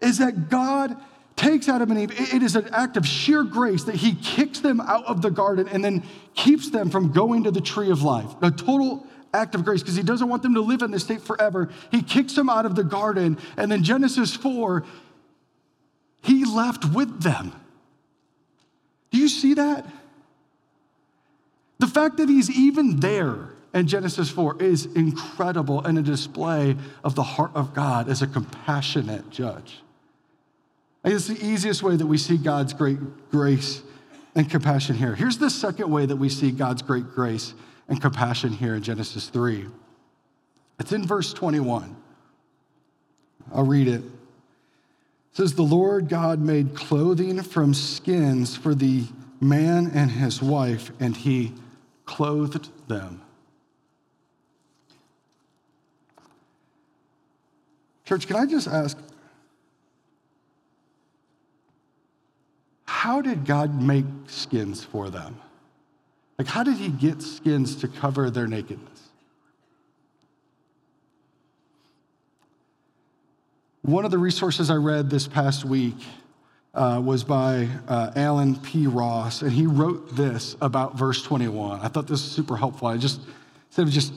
is 0.01 0.17
that 0.19 0.49
God 0.49 0.95
takes 1.35 1.69
Adam 1.69 1.91
and 1.91 1.99
Eve. 1.99 2.33
It 2.33 2.43
is 2.43 2.55
an 2.55 2.69
act 2.71 2.97
of 2.97 3.05
sheer 3.05 3.43
grace 3.43 3.83
that 3.85 3.95
he 3.95 4.15
kicks 4.15 4.59
them 4.59 4.81
out 4.81 5.05
of 5.05 5.21
the 5.21 5.31
garden 5.31 5.67
and 5.67 5.83
then 5.83 6.03
keeps 6.35 6.69
them 6.69 6.89
from 6.89 7.11
going 7.11 7.43
to 7.43 7.51
the 7.51 7.61
tree 7.61 7.91
of 7.91 8.01
life. 8.01 8.29
A 8.41 8.51
total 8.51 9.05
act 9.33 9.55
of 9.55 9.63
grace 9.63 9.81
because 9.81 9.95
he 9.95 10.03
doesn't 10.03 10.27
want 10.27 10.43
them 10.43 10.55
to 10.55 10.61
live 10.61 10.81
in 10.81 10.91
this 10.91 11.03
state 11.03 11.21
forever. 11.21 11.69
He 11.91 12.01
kicks 12.01 12.33
them 12.33 12.49
out 12.49 12.65
of 12.65 12.75
the 12.75 12.83
garden. 12.83 13.37
And 13.57 13.71
then 13.71 13.83
Genesis 13.83 14.35
4, 14.35 14.83
he 16.21 16.45
left 16.45 16.85
with 16.85 17.21
them. 17.21 17.53
Do 19.11 19.17
you 19.17 19.27
see 19.27 19.55
that? 19.55 19.85
The 21.79 21.87
fact 21.87 22.17
that 22.17 22.29
he's 22.29 22.49
even 22.49 22.99
there 22.99 23.49
in 23.73 23.87
Genesis 23.87 24.29
4 24.29 24.61
is 24.61 24.85
incredible 24.87 25.83
and 25.83 25.97
a 25.97 26.01
display 26.01 26.75
of 27.03 27.15
the 27.15 27.23
heart 27.23 27.51
of 27.55 27.73
God 27.73 28.09
as 28.09 28.21
a 28.21 28.27
compassionate 28.27 29.29
judge. 29.29 29.81
I 31.03 31.09
it's 31.09 31.27
the 31.27 31.43
easiest 31.45 31.81
way 31.81 31.95
that 31.95 32.05
we 32.05 32.17
see 32.17 32.37
God's 32.37 32.73
great 32.73 32.99
grace 33.31 33.81
and 34.35 34.49
compassion 34.49 34.95
here. 34.95 35.15
Here's 35.15 35.37
the 35.37 35.49
second 35.49 35.89
way 35.89 36.05
that 36.05 36.17
we 36.17 36.29
see 36.29 36.51
God's 36.51 36.81
great 36.81 37.11
grace 37.11 37.53
and 37.87 38.01
compassion 38.01 38.51
here 38.51 38.75
in 38.75 38.83
Genesis 38.83 39.29
3. 39.29 39.65
It's 40.79 40.91
in 40.91 41.05
verse 41.05 41.33
21. 41.33 41.95
I'll 43.53 43.65
read 43.65 43.87
it 43.87 44.03
says, 45.39 45.53
The 45.53 45.61
Lord 45.61 46.09
God 46.09 46.39
made 46.39 46.75
clothing 46.75 47.41
from 47.41 47.73
skins 47.73 48.57
for 48.57 48.75
the 48.75 49.05
man 49.39 49.89
and 49.93 50.11
his 50.11 50.41
wife, 50.41 50.91
and 50.99 51.15
he 51.15 51.53
clothed 52.05 52.69
them. 52.89 53.21
Church, 58.03 58.27
can 58.27 58.35
I 58.35 58.45
just 58.45 58.67
ask, 58.67 58.97
how 62.85 63.21
did 63.21 63.45
God 63.45 63.81
make 63.81 64.05
skins 64.27 64.83
for 64.83 65.09
them? 65.09 65.39
Like, 66.37 66.47
how 66.47 66.63
did 66.63 66.75
he 66.75 66.89
get 66.89 67.21
skins 67.21 67.77
to 67.77 67.87
cover 67.87 68.29
their 68.29 68.47
nakedness? 68.47 69.08
One 73.89 74.05
of 74.05 74.11
the 74.11 74.19
resources 74.19 74.69
I 74.69 74.75
read 74.75 75.09
this 75.09 75.27
past 75.27 75.65
week 75.65 75.95
uh, 76.75 77.01
was 77.03 77.23
by 77.23 77.67
uh, 77.87 78.11
Allen 78.15 78.55
P. 78.57 78.85
Ross, 78.85 79.41
and 79.41 79.51
he 79.51 79.65
wrote 79.65 80.15
this 80.15 80.55
about 80.61 80.95
verse 80.95 81.23
21. 81.23 81.79
I 81.81 81.87
thought 81.87 82.03
this 82.03 82.21
was 82.21 82.31
super 82.31 82.55
helpful. 82.55 82.87
I 82.87 82.97
just, 82.97 83.19
instead 83.69 83.87
of 83.87 83.89
just 83.91 84.13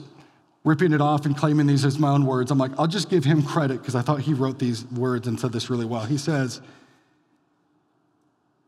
ripping 0.63 0.93
it 0.93 1.01
off 1.01 1.25
and 1.25 1.35
claiming 1.35 1.65
these 1.65 1.85
as 1.85 1.97
my 1.97 2.09
own 2.09 2.27
words, 2.27 2.51
I'm 2.51 2.59
like, 2.59 2.69
I'll 2.77 2.85
just 2.85 3.09
give 3.09 3.25
him 3.25 3.41
credit 3.41 3.79
because 3.79 3.95
I 3.95 4.03
thought 4.03 4.19
he 4.19 4.35
wrote 4.35 4.59
these 4.59 4.85
words 4.91 5.27
and 5.27 5.39
said 5.39 5.51
this 5.51 5.71
really 5.71 5.87
well. 5.87 6.05
He 6.05 6.19
says, 6.19 6.61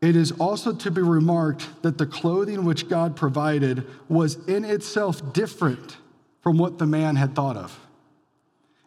It 0.00 0.16
is 0.16 0.32
also 0.32 0.72
to 0.72 0.90
be 0.90 1.02
remarked 1.02 1.82
that 1.82 1.98
the 1.98 2.06
clothing 2.06 2.64
which 2.64 2.88
God 2.88 3.14
provided 3.14 3.86
was 4.08 4.44
in 4.48 4.64
itself 4.64 5.32
different 5.32 5.98
from 6.40 6.58
what 6.58 6.78
the 6.78 6.86
man 6.86 7.14
had 7.14 7.36
thought 7.36 7.56
of. 7.56 7.85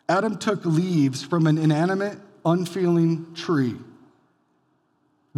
Adam 0.09 0.35
took 0.37 0.65
leaves 0.65 1.23
from 1.23 1.45
an 1.45 1.59
inanimate, 1.59 2.17
unfeeling 2.43 3.31
tree. 3.35 3.75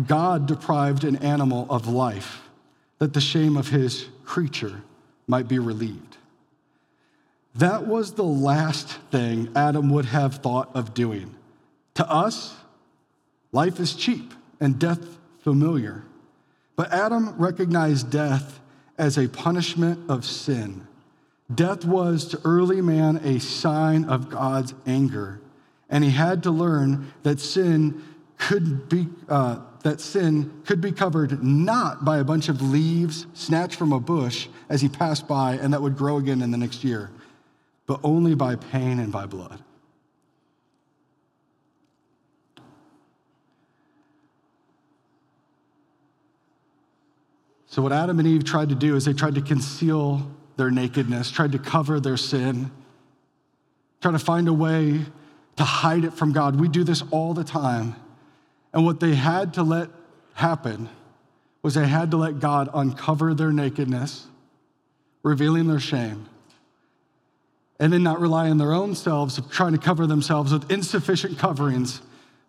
God 0.08 0.48
deprived 0.48 1.04
an 1.04 1.18
animal 1.18 1.68
of 1.70 1.88
life 1.88 2.50
that 2.98 3.14
the 3.14 3.20
shame 3.20 3.58
of 3.58 3.68
his 3.68 4.08
creature 4.24 4.82
might 5.28 5.50
be 5.50 5.60
relieved. 5.60 6.16
That 7.56 7.86
was 7.86 8.14
the 8.14 8.24
last 8.24 8.88
thing 9.12 9.52
Adam 9.58 9.90
would 9.90 10.06
have 10.06 10.36
thought 10.36 10.74
of 10.74 10.94
doing. 10.94 11.36
To 11.96 12.10
us, 12.10 12.56
life 13.52 13.78
is 13.82 13.94
cheap 13.94 14.34
and 14.62 14.80
death 14.80 15.06
familiar. 15.42 16.06
But 16.78 16.94
Adam 16.94 17.36
recognized 17.38 18.10
death 18.10 18.62
as 18.98 19.18
a 19.18 19.28
punishment 19.28 20.10
of 20.10 20.24
sin 20.24 20.88
Death 21.54 21.86
was 21.86 22.26
to 22.30 22.42
early 22.46 22.82
man 22.82 23.18
a 23.24 23.40
sign 23.40 24.06
of 24.06 24.30
God's 24.30 24.74
anger, 24.86 25.42
and 25.90 26.04
he 26.04 26.12
had 26.12 26.44
to 26.44 26.52
learn 26.52 27.12
that 27.24 27.40
sin 27.40 28.04
could 28.38 28.88
be 28.90 29.08
uh, 29.28 29.60
that 29.84 30.00
sin 30.00 30.62
could 30.66 30.82
be 30.82 30.92
covered 30.92 31.44
not 31.44 32.06
by 32.06 32.20
a 32.20 32.24
bunch 32.24 32.50
of 32.50 32.62
leaves 32.62 33.26
snatched 33.34 33.76
from 33.76 33.92
a 33.92 34.00
bush 34.00 34.48
as 34.70 34.82
he 34.82 34.88
passed 34.88 35.28
by 35.28 35.54
and 35.54 35.74
that 35.74 35.82
would 35.82 35.98
grow 35.98 36.18
again 36.18 36.42
in 36.42 36.52
the 36.52 36.58
next 36.58 36.84
year, 36.84 37.10
but 37.88 38.00
only 38.04 38.36
by 38.36 38.56
pain 38.56 39.00
and 39.00 39.12
by 39.12 39.26
blood. 39.26 39.60
So, 47.66 47.82
what 47.82 47.92
Adam 47.92 48.20
and 48.20 48.28
Eve 48.28 48.44
tried 48.44 48.70
to 48.70 48.76
do 48.76 48.96
is 48.96 49.06
they 49.06 49.14
tried 49.14 49.36
to 49.36 49.42
conceal 49.42 50.30
their 50.58 50.72
nakedness, 50.72 51.32
tried 51.32 51.52
to 51.54 51.60
cover 51.60 52.00
their 52.00 52.18
sin, 52.18 52.72
tried 54.02 54.12
to 54.12 54.20
find 54.20 54.48
a 54.48 54.54
way 54.54 55.06
to 55.56 55.64
hide 55.64 56.04
it 56.04 56.14
from 56.14 56.32
God. 56.32 56.60
We 56.60 56.68
do 56.68 56.84
this 56.84 57.04
all 57.12 57.34
the 57.34 57.44
time. 57.44 57.96
And 58.74 58.86
what 58.86 59.00
they 59.00 59.16
had 59.16 59.54
to 59.56 59.64
let 59.64 59.90
happen 60.34 60.90
was 61.62 61.76
they 61.76 61.88
had 61.88 62.12
to 62.12 62.18
let 62.18 62.40
God 62.40 62.70
uncover 62.74 63.34
their 63.34 63.52
nakedness, 63.52 64.28
revealing 65.24 65.68
their 65.68 65.80
shame, 65.80 66.28
and 67.80 67.94
then 67.94 68.04
not 68.04 68.20
rely 68.20 68.50
on 68.50 68.58
their 68.58 68.74
own 68.74 68.96
selves 68.96 69.40
trying 69.52 69.74
to 69.74 69.78
cover 69.78 70.08
themselves 70.08 70.52
with 70.52 70.72
insufficient 70.72 71.38
coverings, 71.38 72.02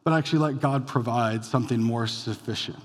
but 0.05 0.13
actually 0.13 0.39
let 0.39 0.61
God 0.61 0.87
provide 0.87 1.45
something 1.45 1.83
more 1.83 2.07
sufficient. 2.07 2.83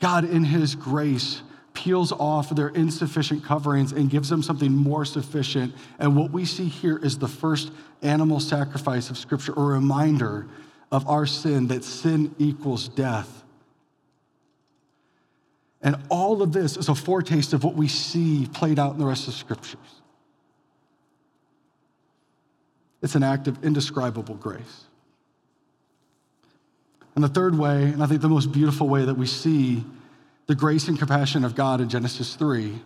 God, 0.00 0.24
in 0.24 0.44
His 0.44 0.74
grace, 0.74 1.42
peels 1.76 2.10
off 2.10 2.50
their 2.50 2.68
insufficient 2.68 3.44
coverings 3.44 3.92
and 3.92 4.10
gives 4.10 4.28
them 4.28 4.42
something 4.42 4.72
more 4.72 5.04
sufficient. 5.04 5.74
And 5.98 6.16
what 6.16 6.32
we 6.32 6.44
see 6.44 6.66
here 6.66 6.96
is 6.96 7.18
the 7.18 7.28
first 7.28 7.70
animal 8.02 8.40
sacrifice 8.40 9.10
of 9.10 9.18
Scripture, 9.18 9.52
a 9.56 9.60
reminder 9.60 10.48
of 10.90 11.06
our 11.06 11.26
sin, 11.26 11.68
that 11.68 11.84
sin 11.84 12.34
equals 12.38 12.88
death. 12.88 13.44
And 15.82 15.96
all 16.08 16.42
of 16.42 16.52
this 16.52 16.76
is 16.76 16.88
a 16.88 16.94
foretaste 16.94 17.52
of 17.52 17.62
what 17.62 17.74
we 17.74 17.86
see 17.86 18.48
played 18.52 18.78
out 18.78 18.94
in 18.94 18.98
the 18.98 19.06
rest 19.06 19.28
of 19.28 19.34
Scriptures. 19.34 19.78
It's 23.02 23.14
an 23.14 23.22
act 23.22 23.46
of 23.46 23.62
indescribable 23.62 24.34
grace. 24.34 24.86
And 27.14 27.22
the 27.22 27.28
third 27.28 27.56
way, 27.56 27.84
and 27.84 28.02
I 28.02 28.06
think 28.06 28.20
the 28.22 28.28
most 28.28 28.50
beautiful 28.50 28.88
way 28.88 29.04
that 29.04 29.16
we 29.16 29.26
see 29.26 29.84
the 30.46 30.54
grace 30.54 30.88
and 30.88 30.98
compassion 30.98 31.44
of 31.44 31.54
God 31.54 31.80
in 31.80 31.88
Genesis 31.88 32.34
3, 32.36 32.80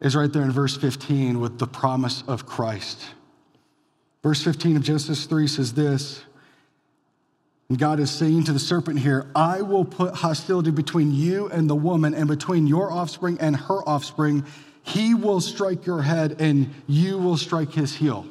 is 0.00 0.16
right 0.16 0.32
there 0.32 0.42
in 0.42 0.50
verse 0.50 0.76
15 0.76 1.40
with 1.40 1.58
the 1.58 1.66
promise 1.66 2.24
of 2.26 2.46
Christ. 2.46 3.00
Verse 4.22 4.42
15 4.42 4.76
of 4.76 4.82
Genesis 4.82 5.26
3 5.26 5.46
says 5.46 5.74
this 5.74 6.22
and 7.72 7.78
God 7.78 8.00
is 8.00 8.10
saying 8.10 8.44
to 8.44 8.52
the 8.52 8.58
serpent 8.58 8.98
here, 8.98 9.30
I 9.34 9.62
will 9.62 9.86
put 9.86 10.16
hostility 10.16 10.70
between 10.70 11.10
you 11.10 11.48
and 11.48 11.70
the 11.70 11.74
woman, 11.74 12.12
and 12.12 12.28
between 12.28 12.66
your 12.66 12.92
offspring 12.92 13.38
and 13.40 13.56
her 13.56 13.88
offspring. 13.88 14.44
He 14.82 15.14
will 15.14 15.40
strike 15.40 15.86
your 15.86 16.02
head, 16.02 16.36
and 16.38 16.74
you 16.86 17.16
will 17.16 17.38
strike 17.38 17.72
his 17.72 17.94
heel. 17.94 18.26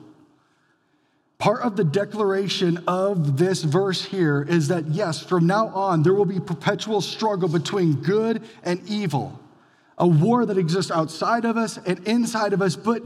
Part 1.41 1.61
of 1.63 1.75
the 1.75 1.83
declaration 1.83 2.83
of 2.87 3.35
this 3.35 3.63
verse 3.63 4.05
here 4.05 4.45
is 4.47 4.67
that, 4.67 4.89
yes, 4.89 5.23
from 5.23 5.47
now 5.47 5.69
on, 5.69 6.03
there 6.03 6.13
will 6.13 6.23
be 6.23 6.39
perpetual 6.39 7.01
struggle 7.01 7.49
between 7.49 7.95
good 7.95 8.43
and 8.61 8.87
evil, 8.87 9.39
a 9.97 10.05
war 10.05 10.45
that 10.45 10.59
exists 10.59 10.91
outside 10.91 11.43
of 11.43 11.57
us 11.57 11.79
and 11.79 12.07
inside 12.07 12.53
of 12.53 12.61
us, 12.61 12.75
but 12.75 13.01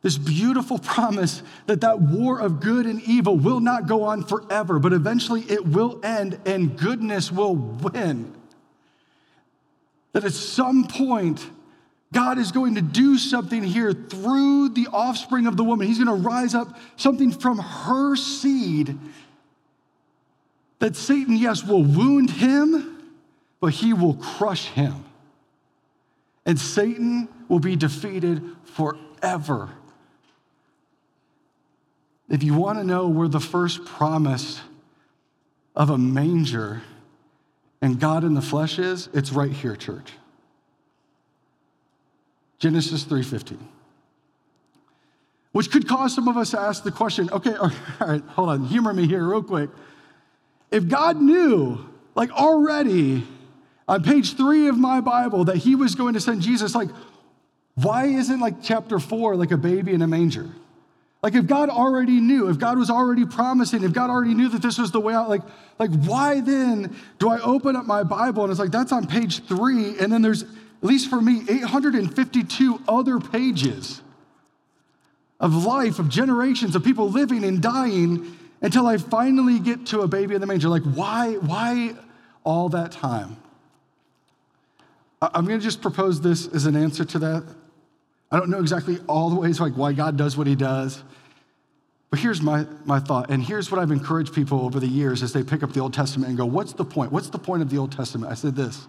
this 0.00 0.16
beautiful 0.16 0.78
promise 0.94 1.42
that 1.66 1.82
that 1.82 2.00
war 2.00 2.40
of 2.40 2.60
good 2.60 2.86
and 2.86 3.02
evil 3.02 3.36
will 3.36 3.60
not 3.60 3.86
go 3.86 4.04
on 4.04 4.24
forever, 4.24 4.78
but 4.78 4.94
eventually 4.94 5.42
it 5.42 5.66
will 5.66 6.00
end 6.02 6.40
and 6.46 6.78
goodness 6.78 7.30
will 7.30 7.54
win. 7.54 8.34
That 10.14 10.24
at 10.24 10.32
some 10.32 10.84
point, 10.88 11.46
God 12.14 12.38
is 12.38 12.52
going 12.52 12.76
to 12.76 12.80
do 12.80 13.18
something 13.18 13.62
here 13.62 13.92
through 13.92 14.70
the 14.70 14.86
offspring 14.92 15.46
of 15.46 15.56
the 15.56 15.64
woman. 15.64 15.88
He's 15.88 16.02
going 16.02 16.22
to 16.22 16.26
rise 16.26 16.54
up 16.54 16.78
something 16.96 17.32
from 17.32 17.58
her 17.58 18.14
seed 18.14 18.96
that 20.78 20.96
Satan, 20.96 21.36
yes, 21.36 21.64
will 21.64 21.82
wound 21.82 22.30
him, 22.30 23.02
but 23.60 23.72
he 23.72 23.92
will 23.92 24.14
crush 24.14 24.66
him. 24.68 25.04
And 26.46 26.58
Satan 26.58 27.28
will 27.48 27.58
be 27.58 27.74
defeated 27.74 28.42
forever. 28.64 29.70
If 32.28 32.42
you 32.42 32.54
want 32.54 32.78
to 32.78 32.84
know 32.84 33.08
where 33.08 33.28
the 33.28 33.40
first 33.40 33.84
promise 33.84 34.60
of 35.74 35.90
a 35.90 35.98
manger 35.98 36.82
and 37.80 37.98
God 37.98 38.24
in 38.24 38.34
the 38.34 38.42
flesh 38.42 38.78
is, 38.78 39.08
it's 39.12 39.32
right 39.32 39.52
here, 39.52 39.74
church. 39.74 40.12
Genesis 42.64 43.04
3:15. 43.04 43.58
Which 45.52 45.70
could 45.70 45.86
cause 45.86 46.14
some 46.14 46.28
of 46.28 46.38
us 46.38 46.52
to 46.52 46.58
ask 46.58 46.82
the 46.82 46.90
question, 46.90 47.28
okay, 47.30 47.54
all 47.60 47.70
right, 48.00 48.22
hold 48.28 48.48
on, 48.48 48.64
humor 48.64 48.94
me 48.94 49.06
here 49.06 49.22
real 49.22 49.42
quick. 49.42 49.68
If 50.70 50.88
God 50.88 51.20
knew, 51.20 51.78
like 52.14 52.30
already 52.30 53.22
on 53.86 54.02
page 54.02 54.34
three 54.38 54.68
of 54.68 54.78
my 54.78 55.02
Bible, 55.02 55.44
that 55.44 55.58
he 55.58 55.74
was 55.74 55.94
going 55.94 56.14
to 56.14 56.20
send 56.20 56.40
Jesus, 56.40 56.74
like, 56.74 56.88
why 57.74 58.06
isn't 58.06 58.40
like 58.40 58.62
chapter 58.62 58.98
four 58.98 59.36
like 59.36 59.50
a 59.50 59.58
baby 59.58 59.92
in 59.92 60.00
a 60.00 60.06
manger? 60.06 60.48
Like 61.22 61.34
if 61.34 61.46
God 61.46 61.68
already 61.68 62.18
knew, 62.18 62.48
if 62.48 62.58
God 62.58 62.78
was 62.78 62.88
already 62.88 63.26
promising, 63.26 63.84
if 63.84 63.92
God 63.92 64.08
already 64.08 64.32
knew 64.32 64.48
that 64.48 64.62
this 64.62 64.78
was 64.78 64.90
the 64.90 65.00
way 65.00 65.12
out, 65.12 65.28
like, 65.28 65.42
like 65.78 65.90
why 65.90 66.40
then 66.40 66.96
do 67.18 67.28
I 67.28 67.40
open 67.40 67.76
up 67.76 67.84
my 67.84 68.04
Bible 68.04 68.44
and 68.44 68.50
it's 68.50 68.58
like 68.58 68.70
that's 68.70 68.90
on 68.90 69.06
page 69.06 69.44
three, 69.44 69.98
and 69.98 70.10
then 70.10 70.22
there's 70.22 70.46
at 70.84 70.90
least 70.90 71.08
for 71.08 71.18
me 71.18 71.40
852 71.48 72.82
other 72.86 73.18
pages 73.18 74.02
of 75.40 75.64
life, 75.64 75.98
of 75.98 76.10
generations 76.10 76.76
of 76.76 76.84
people 76.84 77.08
living 77.08 77.42
and 77.42 77.62
dying 77.62 78.36
until 78.60 78.86
I 78.86 78.98
finally 78.98 79.58
get 79.58 79.86
to 79.86 80.02
a 80.02 80.08
baby 80.08 80.34
in 80.34 80.42
the 80.42 80.46
manger. 80.46 80.68
Like, 80.68 80.82
why, 80.82 81.36
why 81.36 81.94
all 82.44 82.68
that 82.68 82.92
time? 82.92 83.38
I'm 85.22 85.46
gonna 85.46 85.58
just 85.58 85.80
propose 85.80 86.20
this 86.20 86.48
as 86.48 86.66
an 86.66 86.76
answer 86.76 87.06
to 87.06 87.18
that. 87.20 87.44
I 88.30 88.38
don't 88.38 88.50
know 88.50 88.60
exactly 88.60 88.98
all 89.08 89.30
the 89.30 89.36
ways 89.36 89.58
like 89.60 89.72
why 89.72 89.94
God 89.94 90.18
does 90.18 90.36
what 90.36 90.46
he 90.46 90.54
does. 90.54 91.02
But 92.10 92.18
here's 92.18 92.42
my, 92.42 92.66
my 92.84 93.00
thought, 93.00 93.30
and 93.30 93.42
here's 93.42 93.70
what 93.70 93.80
I've 93.80 93.90
encouraged 93.90 94.34
people 94.34 94.60
over 94.60 94.78
the 94.78 94.86
years 94.86 95.22
as 95.22 95.32
they 95.32 95.42
pick 95.42 95.62
up 95.62 95.72
the 95.72 95.80
Old 95.80 95.94
Testament 95.94 96.28
and 96.28 96.36
go, 96.36 96.44
What's 96.44 96.74
the 96.74 96.84
point? 96.84 97.10
What's 97.10 97.30
the 97.30 97.38
point 97.38 97.62
of 97.62 97.70
the 97.70 97.78
Old 97.78 97.90
Testament? 97.90 98.30
I 98.30 98.34
said 98.34 98.54
this 98.54 98.86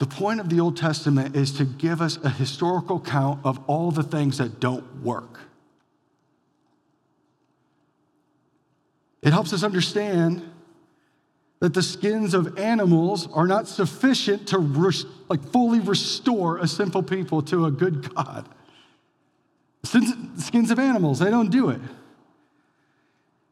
The 0.00 0.06
point 0.06 0.40
of 0.40 0.48
the 0.48 0.60
Old 0.60 0.78
Testament 0.78 1.36
is 1.36 1.52
to 1.52 1.64
give 1.66 2.00
us 2.00 2.18
a 2.24 2.30
historical 2.30 2.98
count 2.98 3.40
of 3.44 3.60
all 3.66 3.90
the 3.90 4.02
things 4.02 4.38
that 4.38 4.58
don't 4.58 5.02
work. 5.02 5.40
It 9.20 9.34
helps 9.34 9.52
us 9.52 9.62
understand 9.62 10.42
that 11.60 11.74
the 11.74 11.82
skins 11.82 12.32
of 12.32 12.58
animals 12.58 13.30
are 13.34 13.46
not 13.46 13.68
sufficient 13.68 14.48
to 14.48 14.58
res- 14.58 15.04
like 15.28 15.44
fully 15.52 15.80
restore 15.80 16.56
a 16.56 16.66
sinful 16.66 17.02
people 17.02 17.42
to 17.42 17.66
a 17.66 17.70
good 17.70 18.14
God. 18.14 18.48
Skins 19.84 20.70
of 20.70 20.78
animals, 20.78 21.18
they 21.18 21.28
don't 21.28 21.50
do 21.50 21.68
it. 21.68 21.80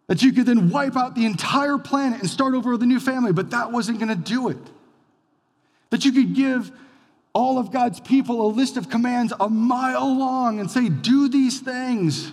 That 0.06 0.22
you 0.22 0.32
could 0.32 0.46
then 0.46 0.70
wipe 0.70 0.96
out 0.96 1.14
the 1.14 1.26
entire 1.26 1.76
planet 1.76 2.20
and 2.20 2.30
start 2.30 2.54
over 2.54 2.70
with 2.70 2.82
a 2.82 2.86
new 2.86 3.00
family, 3.00 3.34
but 3.34 3.50
that 3.50 3.70
wasn't 3.70 3.98
going 3.98 4.08
to 4.08 4.14
do 4.14 4.48
it. 4.48 4.56
That 5.90 6.04
you 6.04 6.12
could 6.12 6.34
give 6.34 6.70
all 7.32 7.58
of 7.58 7.70
God's 7.72 8.00
people 8.00 8.46
a 8.46 8.48
list 8.48 8.76
of 8.76 8.90
commands 8.90 9.32
a 9.38 9.48
mile 9.48 10.18
long 10.18 10.60
and 10.60 10.70
say, 10.70 10.88
do 10.88 11.28
these 11.28 11.60
things. 11.60 12.32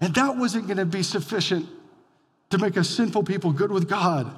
And 0.00 0.14
that 0.14 0.36
wasn't 0.36 0.66
going 0.66 0.76
to 0.76 0.86
be 0.86 1.02
sufficient 1.02 1.68
to 2.50 2.58
make 2.58 2.76
a 2.76 2.84
sinful 2.84 3.24
people 3.24 3.52
good 3.52 3.72
with 3.72 3.88
God. 3.88 4.36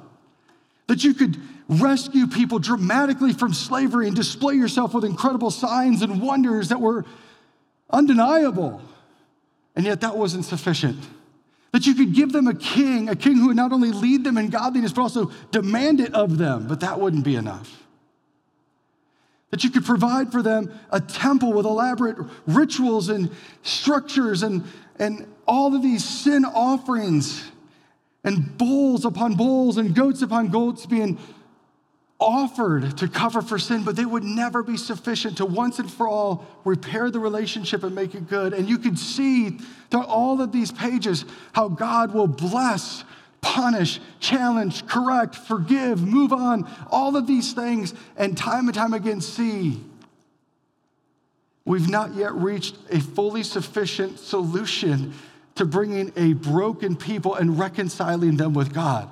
That 0.87 1.03
you 1.03 1.13
could 1.13 1.37
rescue 1.67 2.27
people 2.27 2.59
dramatically 2.59 3.33
from 3.33 3.53
slavery 3.53 4.07
and 4.07 4.15
display 4.15 4.55
yourself 4.55 4.93
with 4.93 5.03
incredible 5.03 5.51
signs 5.51 6.01
and 6.01 6.21
wonders 6.21 6.69
that 6.69 6.79
were 6.79 7.03
undeniable. 7.89 8.81
And 9.75 9.85
yet 9.85 10.01
that 10.01 10.17
wasn't 10.17 10.45
sufficient. 10.45 10.97
That 11.71 11.85
you 11.85 11.93
could 11.93 12.13
give 12.13 12.31
them 12.31 12.47
a 12.47 12.55
king, 12.55 13.09
a 13.09 13.15
king 13.15 13.37
who 13.37 13.47
would 13.47 13.55
not 13.55 13.71
only 13.71 13.91
lead 13.91 14.23
them 14.23 14.37
in 14.37 14.49
godliness, 14.49 14.93
but 14.93 15.01
also 15.01 15.31
demand 15.51 15.99
it 15.99 16.13
of 16.13 16.37
them, 16.37 16.67
but 16.67 16.79
that 16.79 16.99
wouldn't 16.99 17.25
be 17.25 17.35
enough. 17.35 17.83
That 19.51 19.63
you 19.63 19.69
could 19.69 19.85
provide 19.85 20.31
for 20.31 20.41
them 20.41 20.71
a 20.91 20.99
temple 20.99 21.53
with 21.53 21.65
elaborate 21.65 22.17
rituals 22.45 23.09
and 23.09 23.31
structures 23.63 24.43
and, 24.43 24.63
and 24.99 25.27
all 25.47 25.75
of 25.75 25.81
these 25.81 26.03
sin 26.03 26.45
offerings 26.45 27.49
and 28.23 28.57
bulls 28.57 29.05
upon 29.05 29.35
bulls 29.35 29.77
and 29.77 29.95
goats 29.95 30.21
upon 30.21 30.49
goats 30.49 30.85
being 30.85 31.17
offered 32.19 32.97
to 32.97 33.07
cover 33.07 33.41
for 33.41 33.59
sin, 33.59 33.83
but 33.83 33.95
they 33.95 34.05
would 34.05 34.23
never 34.23 34.63
be 34.63 34.75
sufficient 34.75 35.37
to 35.37 35.45
once 35.45 35.77
and 35.77 35.91
for 35.91 36.07
all 36.07 36.45
repair 36.65 37.11
the 37.11 37.19
relationship 37.19 37.83
and 37.83 37.93
make 37.93 38.15
it 38.15 38.27
good. 38.27 38.53
And 38.53 38.67
you 38.67 38.79
could 38.79 38.97
see 38.97 39.59
through 39.91 40.03
all 40.03 40.41
of 40.41 40.51
these 40.51 40.71
pages 40.71 41.25
how 41.53 41.67
God 41.69 42.13
will 42.13 42.27
bless, 42.27 43.03
punish, 43.41 43.99
challenge, 44.19 44.87
correct, 44.87 45.35
forgive, 45.35 46.01
move 46.01 46.33
on, 46.33 46.67
all 46.89 47.15
of 47.15 47.27
these 47.27 47.53
things, 47.53 47.93
and 48.15 48.35
time 48.35 48.67
and 48.67 48.73
time 48.73 48.93
again 48.93 49.21
see 49.21 49.79
we've 51.65 51.89
not 51.89 52.15
yet 52.15 52.33
reached 52.33 52.77
a 52.89 52.99
fully 52.99 53.43
sufficient 53.43 54.17
solution 54.17 55.13
to 55.55 55.65
bringing 55.65 56.13
a 56.15 56.31
broken 56.33 56.95
people 56.95 57.35
and 57.35 57.59
reconciling 57.59 58.37
them 58.37 58.53
with 58.53 58.73
God. 58.73 59.09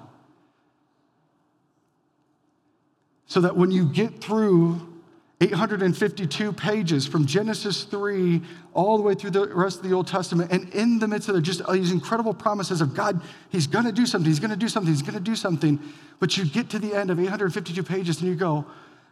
So 3.27 3.41
that 3.41 3.57
when 3.57 3.71
you 3.71 3.85
get 3.85 4.21
through 4.21 4.95
852 5.41 6.53
pages 6.53 7.05
from 7.05 7.25
Genesis 7.25 7.83
3 7.83 8.41
all 8.73 8.97
the 8.97 9.03
way 9.03 9.15
through 9.15 9.31
the 9.31 9.47
rest 9.47 9.77
of 9.77 9.83
the 9.83 9.93
Old 9.93 10.07
Testament, 10.07 10.51
and 10.51 10.73
in 10.73 10.99
the 10.99 11.07
midst 11.07 11.27
of 11.27 11.41
just 11.43 11.61
these 11.71 11.91
incredible 11.91 12.33
promises 12.33 12.81
of 12.81 12.93
God, 12.95 13.21
He's 13.49 13.67
gonna 13.67 13.91
do 13.91 14.05
something, 14.05 14.29
He's 14.29 14.39
gonna 14.39 14.55
do 14.55 14.69
something, 14.69 14.93
He's 14.93 15.01
gonna 15.01 15.19
do 15.19 15.35
something. 15.35 15.79
But 16.19 16.37
you 16.37 16.45
get 16.45 16.69
to 16.69 16.79
the 16.79 16.93
end 16.93 17.11
of 17.11 17.19
852 17.19 17.83
pages 17.83 18.21
and 18.21 18.29
you 18.29 18.35
go, 18.35 18.65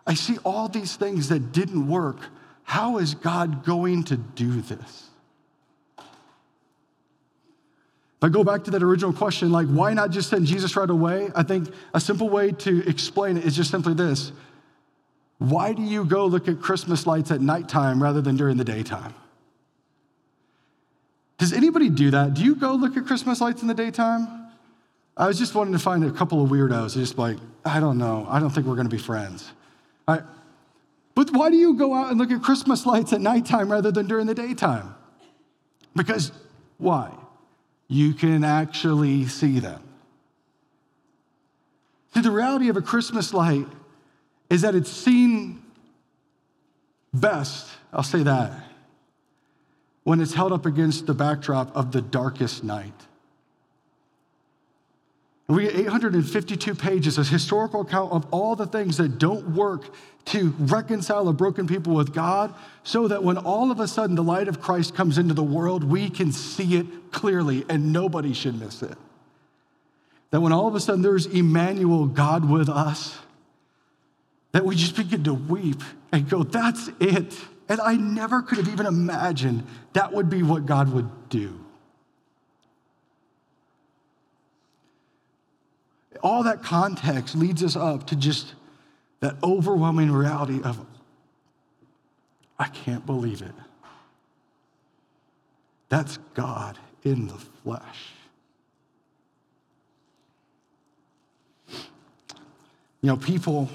I 0.08 0.14
see 0.14 0.38
all 0.46 0.68
these 0.68 0.96
things 0.96 1.30
that 1.30 1.52
didn't 1.52 1.88
work. 1.88 2.18
How 2.64 2.98
is 2.98 3.16
God 3.16 3.66
going 3.66 4.04
to 4.06 4.18
do 4.18 4.62
this? 4.62 5.10
If 8.24 8.28
I 8.28 8.32
go 8.32 8.46
back 8.46 8.64
to 8.64 8.72
that 8.72 8.82
original 8.82 9.12
question, 9.12 9.52
like, 9.52 9.68
why 9.68 9.94
not 9.94 10.10
just 10.10 10.30
send 10.30 10.46
Jesus 10.46 10.78
right 10.78 10.90
away? 10.90 11.30
I 11.36 11.44
think 11.44 11.68
a 11.94 12.00
simple 12.00 12.30
way 12.30 12.54
to 12.54 12.88
explain 12.88 13.36
it 13.36 13.44
is 13.44 13.54
just 13.54 13.70
simply 13.70 13.94
this 13.94 14.32
Why 15.40 15.74
do 15.74 15.82
you 15.82 16.06
go 16.06 16.26
look 16.26 16.48
at 16.48 16.62
Christmas 16.62 17.06
lights 17.06 17.32
at 17.32 17.42
nighttime 17.42 18.02
rather 18.02 18.22
than 18.22 18.38
during 18.38 18.56
the 18.56 18.64
daytime? 18.64 19.14
Does 21.38 21.52
anybody 21.52 21.90
do 21.90 22.12
that? 22.12 22.34
Do 22.34 22.46
you 22.46 22.56
go 22.56 22.76
look 22.76 22.96
at 22.96 23.06
Christmas 23.06 23.42
lights 23.42 23.62
in 23.62 23.68
the 23.68 23.74
daytime? 23.74 24.48
I 25.18 25.28
was 25.28 25.38
just 25.38 25.54
wanting 25.54 25.74
to 25.74 25.80
find 25.80 26.06
a 26.06 26.12
couple 26.12 26.42
of 26.42 26.50
weirdos, 26.50 26.94
just 26.94 27.18
like, 27.18 27.36
I 27.66 27.82
don't 27.82 27.98
know, 27.98 28.26
I 28.30 28.40
don't 28.40 28.52
think 28.52 28.68
we're 28.68 28.78
gonna 28.78 28.88
be 28.88 28.98
friends. 28.98 29.52
Right. 30.08 30.24
But 31.14 31.30
why 31.32 31.50
do 31.50 31.58
you 31.58 31.74
go 31.74 31.94
out 31.94 32.10
and 32.10 32.18
look 32.18 32.32
at 32.32 32.42
Christmas 32.42 32.86
lights 32.86 33.12
at 33.12 33.20
nighttime 33.20 33.70
rather 33.70 33.92
than 33.92 34.08
during 34.08 34.28
the 34.28 34.34
daytime? 34.34 34.96
Because 35.94 36.32
why? 36.78 37.12
You 37.88 38.14
can 38.14 38.44
actually 38.44 39.28
see 39.28 39.60
them. 39.60 39.82
See, 42.14 42.22
the 42.22 42.32
reality 42.32 42.70
of 42.70 42.78
a 42.78 42.82
Christmas 42.82 43.34
light 43.34 43.68
is 44.50 44.62
that 44.62 44.76
it's 44.76 44.92
seen 44.92 45.64
best, 47.14 47.68
I'll 47.92 48.04
say 48.04 48.24
that, 48.24 48.52
when 50.04 50.22
it's 50.22 50.34
held 50.34 50.52
up 50.52 50.66
against 50.66 51.06
the 51.06 51.14
backdrop 51.14 51.76
of 51.76 51.92
the 51.92 52.02
darkest 52.02 52.64
night. 52.64 52.94
We 55.48 55.64
get 55.64 55.76
852 55.76 56.76
pages, 56.76 57.18
a 57.18 57.24
historical 57.24 57.82
account 57.82 58.14
of 58.14 58.26
all 58.32 58.56
the 58.56 58.66
things 58.66 58.98
that 58.98 59.20
don't 59.20 59.50
work 59.56 59.94
to 60.26 60.54
reconcile 60.58 61.28
a 61.28 61.34
broken 61.34 61.68
people 61.68 61.94
with 61.94 62.14
God, 62.14 62.54
so 62.84 63.10
that 63.10 63.24
when 63.24 63.38
all 63.38 63.70
of 63.70 63.82
a 63.82 63.88
sudden 63.88 64.16
the 64.16 64.24
light 64.24 64.48
of 64.48 64.62
Christ 64.62 64.96
comes 64.96 65.18
into 65.18 65.34
the 65.34 65.44
world, 65.44 65.84
we 65.84 66.10
can 66.10 66.32
see 66.32 66.78
it 66.78 67.12
clearly 67.12 67.66
and 67.68 67.92
nobody 67.92 68.34
should 68.34 68.58
miss 68.58 68.82
it. 68.82 68.98
That 70.32 70.40
when 70.40 70.54
all 70.54 70.68
of 70.68 70.76
a 70.76 70.80
sudden 70.80 71.02
there's 71.02 71.26
Emmanuel, 71.26 72.08
God 72.08 72.50
with 72.50 72.70
us, 72.70 73.18
that 74.54 74.64
we 74.64 74.76
just 74.76 74.96
begin 74.96 75.26
to 75.26 75.34
weep 75.34 75.82
and 76.14 76.30
go, 76.30 76.44
that's 76.44 76.90
it. 77.00 77.38
And 77.68 77.82
I 77.82 77.96
never 77.96 78.42
could 78.42 78.60
have 78.60 78.70
even 78.70 78.86
imagined 78.86 79.68
that 79.92 80.14
would 80.14 80.30
be 80.30 80.42
what 80.42 80.66
God 80.66 80.92
would 80.94 81.30
do. 81.30 81.63
All 86.24 86.44
that 86.44 86.64
context 86.64 87.36
leads 87.36 87.62
us 87.62 87.76
up 87.76 88.08
to 88.08 88.16
just 88.16 88.54
that 89.20 89.36
overwhelming 89.44 90.12
reality 90.12 90.62
of, 90.64 90.84
I 92.58 92.70
can't 92.70 93.06
believe 93.06 93.42
it. 93.42 93.54
That's 95.90 96.18
God 96.34 96.80
in 97.04 97.28
the 97.28 97.38
flesh. 97.64 98.14
You 103.02 103.10
know, 103.10 103.18
people 103.18 103.70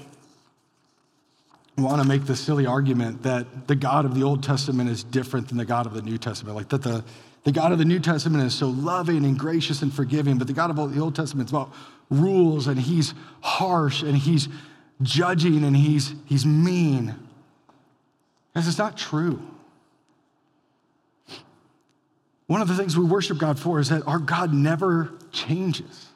want 1.77 2.01
to 2.01 2.07
make 2.07 2.25
the 2.25 2.35
silly 2.35 2.65
argument 2.65 3.23
that 3.23 3.67
the 3.67 3.75
God 3.75 4.05
of 4.05 4.15
the 4.15 4.23
Old 4.23 4.43
Testament 4.43 4.89
is 4.89 5.03
different 5.03 5.47
than 5.47 5.57
the 5.57 5.65
God 5.65 5.85
of 5.85 5.93
the 5.93 6.01
New 6.01 6.17
Testament, 6.17 6.57
like 6.57 6.69
that 6.69 6.81
the, 6.81 7.03
the 7.43 7.51
God 7.51 7.71
of 7.71 7.77
the 7.77 7.85
New 7.85 7.99
Testament 7.99 8.43
is 8.43 8.53
so 8.53 8.67
loving 8.67 9.23
and 9.23 9.37
gracious 9.37 9.81
and 9.81 9.93
forgiving, 9.93 10.37
but 10.37 10.47
the 10.47 10.53
God 10.53 10.71
of 10.71 10.93
the 10.93 10.99
Old 10.99 11.15
Testament 11.15 11.47
is 11.47 11.53
about 11.53 11.71
rules 12.09 12.67
and 12.67 12.79
he's 12.79 13.13
harsh 13.41 14.01
and 14.01 14.17
he's 14.17 14.47
judging 15.01 15.63
and 15.63 15.75
he's, 15.75 16.13
he's 16.25 16.45
mean. 16.45 17.15
Because 18.53 18.67
it's 18.67 18.77
not 18.77 18.97
true. 18.97 19.41
One 22.47 22.61
of 22.61 22.67
the 22.67 22.75
things 22.75 22.97
we 22.97 23.05
worship 23.05 23.37
God 23.37 23.59
for 23.59 23.79
is 23.79 23.89
that 23.89 24.07
our 24.07 24.17
God 24.17 24.53
never 24.53 25.13
changes. 25.31 26.07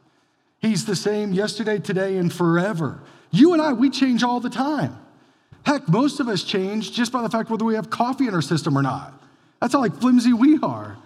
He's 0.60 0.86
the 0.86 0.96
same 0.96 1.32
yesterday, 1.32 1.78
today, 1.78 2.18
and 2.18 2.34
forever. 2.34 3.02
You 3.32 3.54
and 3.54 3.62
I, 3.62 3.74
we 3.74 3.90
change 3.90 4.24
all 4.24 4.40
the 4.40 4.50
time. 4.50 4.98
Heck, 5.66 5.88
most 5.88 6.20
of 6.20 6.28
us 6.28 6.44
change 6.44 6.92
just 6.92 7.12
by 7.12 7.22
the 7.22 7.30
fact 7.30 7.50
whether 7.50 7.64
we 7.64 7.76
have 7.76 7.90
coffee 7.90 8.28
in 8.28 8.34
our 8.34 8.42
system 8.42 8.78
or 8.78 8.82
not. 8.82 9.14
That's 9.62 9.74
how 9.74 9.80
like 9.80 9.96
flimsy 9.96 10.34
we 10.34 10.60
are. 10.62 10.98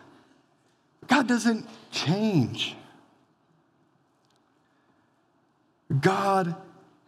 God 1.08 1.28
doesn't 1.28 1.67
change. 1.91 2.76
God 6.02 6.56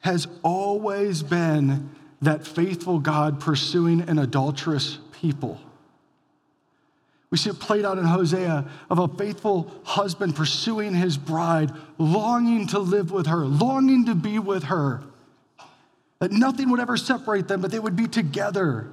has 0.01 0.27
always 0.43 1.23
been 1.23 1.89
that 2.21 2.45
faithful 2.45 2.99
God 2.99 3.39
pursuing 3.39 4.01
an 4.01 4.19
adulterous 4.19 4.99
people. 5.11 5.59
We 7.29 7.37
see 7.37 7.51
it 7.51 7.59
played 7.59 7.85
out 7.85 7.97
in 7.97 8.05
Hosea 8.05 8.65
of 8.89 8.99
a 8.99 9.07
faithful 9.07 9.71
husband 9.83 10.35
pursuing 10.35 10.93
his 10.95 11.17
bride, 11.17 11.71
longing 11.97 12.67
to 12.67 12.79
live 12.79 13.11
with 13.11 13.27
her, 13.27 13.45
longing 13.45 14.05
to 14.05 14.15
be 14.15 14.39
with 14.39 14.63
her. 14.63 15.03
That 16.19 16.31
nothing 16.31 16.69
would 16.69 16.79
ever 16.79 16.97
separate 16.97 17.47
them, 17.47 17.61
but 17.61 17.71
they 17.71 17.79
would 17.79 17.95
be 17.95 18.07
together. 18.07 18.89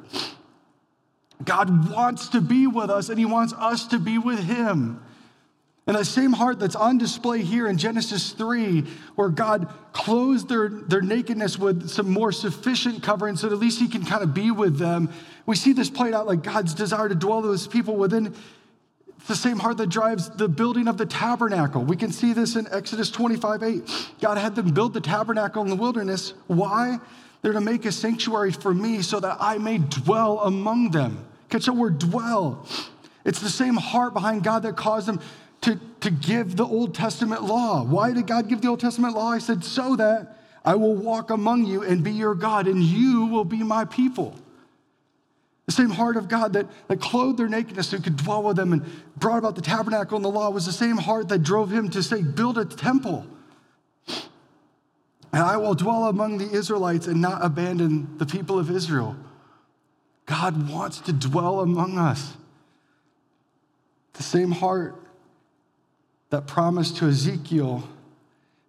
God 1.44 1.90
wants 1.90 2.29
to 2.31 2.40
be 2.40 2.66
with 2.66 2.90
us, 2.90 3.09
and 3.09 3.18
He 3.18 3.25
wants 3.25 3.53
us 3.55 3.87
to 3.88 3.99
be 3.99 4.18
with 4.18 4.38
Him. 4.38 5.03
And 5.87 5.96
the 5.96 6.05
same 6.05 6.33
heart 6.33 6.59
that's 6.59 6.75
on 6.75 6.99
display 6.99 7.42
here 7.42 7.68
in 7.68 7.79
Genesis 7.79 8.33
3, 8.33 8.81
where 9.14 9.29
God 9.29 9.72
clothes 9.92 10.44
their, 10.44 10.68
their 10.68 11.01
nakedness 11.01 11.59
with 11.59 11.88
some 11.88 12.11
more 12.11 12.33
sufficient 12.33 13.05
covering 13.05 13.37
so 13.37 13.49
that 13.49 13.55
at 13.55 13.61
least 13.61 13.79
he 13.79 13.87
can 13.87 14.05
kind 14.05 14.25
of 14.25 14.35
be 14.35 14.51
with 14.51 14.79
them. 14.79 15.12
We 15.46 15.55
see 15.55 15.72
this 15.72 15.88
played 15.88 16.12
out 16.12 16.27
like 16.27 16.42
God's 16.42 16.75
desire 16.75 17.09
to 17.09 17.14
dwell 17.14 17.40
with 17.42 17.53
his 17.53 17.68
people 17.68 17.96
within 17.96 18.35
the 19.29 19.37
same 19.37 19.61
heart 19.61 19.77
that 19.77 19.88
drives 19.88 20.29
the 20.29 20.49
building 20.49 20.88
of 20.88 20.99
the 20.99 21.07
tabernacle. 21.07 21.85
We 21.85 21.96
can 21.96 22.11
see 22.11 22.33
this 22.33 22.57
in 22.57 22.66
Exodus 22.72 23.11
25 23.12 23.62
8. 23.62 24.11
God 24.20 24.38
had 24.38 24.57
them 24.57 24.72
build 24.72 24.92
the 24.92 25.01
tabernacle 25.01 25.62
in 25.62 25.68
the 25.68 25.77
wilderness. 25.77 26.35
Why? 26.49 26.99
They're 27.42 27.53
to 27.53 27.61
make 27.61 27.85
a 27.85 27.92
sanctuary 27.92 28.51
for 28.51 28.75
me 28.75 29.03
so 29.03 29.20
that 29.20 29.37
I 29.38 29.59
may 29.59 29.79
dwell 29.79 30.40
among 30.40 30.90
them. 30.90 31.25
Catch 31.49 31.66
that 31.66 31.75
word 31.75 32.01
dwell. 32.01 32.66
It's 33.25 33.40
the 33.40 33.49
same 33.49 33.75
heart 33.75 34.14
behind 34.14 34.44
God 34.44 34.62
that 34.64 34.77
caused 34.77 35.07
them 35.07 35.20
to, 35.62 35.81
to 36.01 36.11
give 36.11 36.57
the 36.57 36.66
Old 36.66 36.95
Testament 36.95 37.42
law. 37.42 37.85
Why 37.85 38.12
did 38.12 38.27
God 38.27 38.49
give 38.49 38.61
the 38.61 38.69
Old 38.69 38.81
Testament 38.81 39.14
law? 39.14 39.31
I 39.31 39.38
said, 39.38 39.64
so 39.64 39.97
that 39.97 40.38
I 40.64 40.75
will 40.75 40.95
walk 40.95 41.31
among 41.31 41.64
you 41.64 41.83
and 41.83 42.03
be 42.03 42.12
your 42.12 42.35
God, 42.35 42.66
and 42.66 42.83
you 42.83 43.27
will 43.27 43.45
be 43.45 43.62
my 43.62 43.85
people. 43.85 44.35
The 45.66 45.73
same 45.73 45.90
heart 45.90 46.16
of 46.16 46.29
God 46.29 46.53
that, 46.53 46.66
that 46.88 47.01
clothed 47.01 47.38
their 47.38 47.49
nakedness 47.49 47.88
so 47.88 47.97
he 47.97 48.03
could 48.03 48.16
dwell 48.16 48.42
with 48.42 48.57
them 48.57 48.73
and 48.73 48.85
brought 49.16 49.38
about 49.38 49.57
the 49.57 49.62
tabernacle 49.62 50.16
and 50.16 50.25
the 50.25 50.31
law 50.31 50.51
was 50.51 50.66
the 50.66 50.73
same 50.73 50.97
heart 50.97 51.29
that 51.29 51.42
drove 51.42 51.73
him 51.73 51.88
to 51.90 52.03
say, 52.03 52.23
Build 52.23 52.57
a 52.59 52.64
temple. 52.64 53.27
And 55.33 55.42
I 55.42 55.57
will 55.57 55.75
dwell 55.75 56.07
among 56.07 56.38
the 56.38 56.51
Israelites 56.51 57.09
and 57.09 57.21
not 57.21 57.45
abandon 57.45 58.16
the 58.19 58.27
people 58.27 58.59
of 58.59 58.71
Israel. 58.71 59.16
God 60.25 60.71
wants 60.71 61.01
to 61.01 61.12
dwell 61.12 61.61
among 61.61 61.99
us. 61.99 62.37
The 64.14 64.23
same 64.23 64.51
heart 64.51 64.95
that 66.31 66.47
promise 66.47 66.91
to 66.93 67.07
Ezekiel 67.07 67.89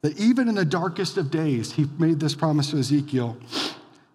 that 0.02 0.20
even 0.20 0.48
in 0.48 0.56
the 0.56 0.66
darkest 0.66 1.18
of 1.18 1.32
days, 1.32 1.74
he 1.74 1.88
made 1.98 2.20
this 2.20 2.36
promise 2.36 2.72
to 2.72 2.78
Ezekiel 2.78 3.38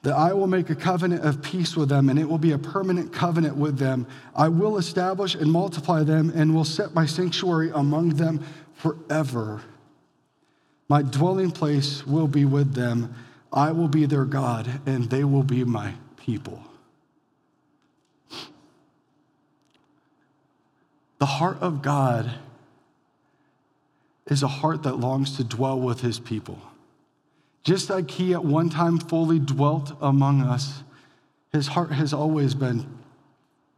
that 0.03 0.15
I 0.15 0.33
will 0.33 0.47
make 0.47 0.69
a 0.71 0.75
covenant 0.75 1.25
of 1.25 1.43
peace 1.43 1.77
with 1.77 1.89
them, 1.89 2.09
and 2.09 2.19
it 2.19 2.29
will 2.29 2.39
be 2.39 2.53
a 2.53 2.59
permanent 2.59 3.13
covenant 3.13 3.57
with 3.57 3.79
them. 3.79 4.07
I 4.35 4.49
will 4.49 4.77
establish 4.77 5.35
and 5.35 5.51
multiply 5.51 6.03
them, 6.03 6.33
and 6.35 6.55
will 6.55 6.65
set 6.65 6.93
my 6.95 7.07
sanctuary 7.07 7.71
among 7.73 8.11
them 8.11 8.45
forever. 8.75 9.63
My 10.89 11.03
dwelling 11.03 11.53
place 11.53 12.05
will 12.07 12.27
be 12.27 12.45
with 12.45 12.75
them. 12.75 13.15
I 13.53 13.71
will 13.73 13.89
be 13.89 14.07
their 14.07 14.25
God, 14.25 14.81
and 14.87 15.09
they 15.09 15.25
will 15.25 15.45
be 15.45 15.63
my 15.63 15.95
people. 16.17 16.63
The 21.19 21.27
heart 21.27 21.59
of 21.61 21.83
God 21.83 22.33
is 24.33 24.43
a 24.43 24.49
heart 24.49 24.83
that 24.83 24.99
longs 24.99 25.37
to 25.37 25.45
dwell 25.45 25.79
with 25.79 26.01
his 26.01 26.19
people. 26.19 26.59
Just 27.63 27.91
like 27.91 28.11
he 28.11 28.33
at 28.33 28.43
one 28.43 28.71
time 28.71 28.99
fully 28.99 29.39
dwelt 29.39 29.93
among 30.01 30.41
us, 30.41 30.83
his 31.53 31.69
heart 31.69 31.93
has 31.93 32.15
always 32.15 32.55
been 32.55 32.87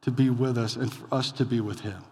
to 0.02 0.12
be 0.12 0.30
with 0.30 0.56
us 0.56 0.76
and 0.76 0.92
for 0.92 1.12
us 1.12 1.32
to 1.32 1.44
be 1.44 1.60
with 1.60 1.80
him. 1.80 2.02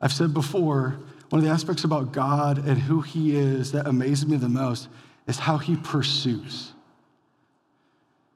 I've 0.00 0.12
said 0.12 0.34
before, 0.34 0.98
one 1.30 1.38
of 1.38 1.44
the 1.44 1.50
aspects 1.52 1.84
about 1.84 2.12
God 2.12 2.58
and 2.58 2.76
who 2.76 3.02
he 3.02 3.36
is 3.36 3.70
that 3.72 3.86
amazes 3.86 4.26
me 4.26 4.36
the 4.36 4.48
most 4.48 4.88
is 5.28 5.38
how 5.38 5.58
he 5.58 5.76
pursues. 5.76 6.72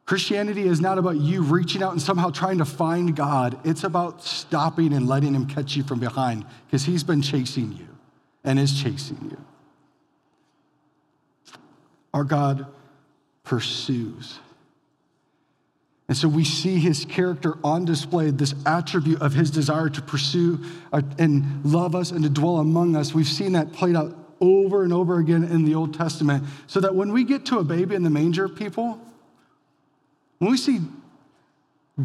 Christianity 0.07 0.62
is 0.62 0.81
not 0.81 0.99
about 0.99 1.16
you 1.16 1.42
reaching 1.42 1.83
out 1.83 1.92
and 1.92 2.01
somehow 2.01 2.31
trying 2.31 2.59
to 2.59 2.64
find 2.64 3.16
God. 3.16 3.59
It's 3.64 3.83
about 3.83 4.23
stopping 4.23 4.92
and 4.92 5.09
letting 5.09 5.35
him 5.35 5.47
catch 5.47 5.75
you 5.75 5.83
from 5.83 5.99
behind 5.99 6.44
because 6.66 6.85
he's 6.85 7.03
been 7.03 7.22
chasing 7.22 7.72
you 7.72 7.93
and 8.45 8.59
is 8.59 8.80
chasing 8.80 9.18
you. 9.30 9.38
Our 12.12 12.24
God 12.24 12.66
pursues. 13.42 14.38
And 16.07 16.16
so 16.16 16.28
we 16.28 16.45
see 16.45 16.78
his 16.78 17.05
character 17.07 17.57
on 17.64 17.86
display, 17.86 18.30
this 18.30 18.55
attribute 18.66 19.22
of 19.22 19.32
his 19.32 19.51
desire 19.51 19.88
to 19.88 20.03
pursue 20.03 20.61
uh, 20.92 21.01
and 21.18 21.64
love 21.64 21.95
us 21.95 22.11
and 22.11 22.22
to 22.24 22.30
dwell 22.30 22.59
among 22.59 22.95
us. 22.95 23.14
We've 23.14 23.26
seen 23.26 23.53
that 23.53 23.72
played 23.72 23.97
out 23.97 24.14
over 24.40 24.82
and 24.82 24.92
over 24.92 25.18
again 25.18 25.45
in 25.45 25.64
the 25.64 25.74
Old 25.74 25.95
Testament. 25.95 26.45
So 26.66 26.80
that 26.80 26.95
when 26.95 27.12
we 27.12 27.24
get 27.24 27.47
to 27.47 27.59
a 27.59 27.64
baby 27.64 27.95
in 27.95 28.03
the 28.03 28.11
manger, 28.11 28.49
people, 28.49 29.01
when 30.38 30.51
we 30.51 30.59
see 30.59 30.80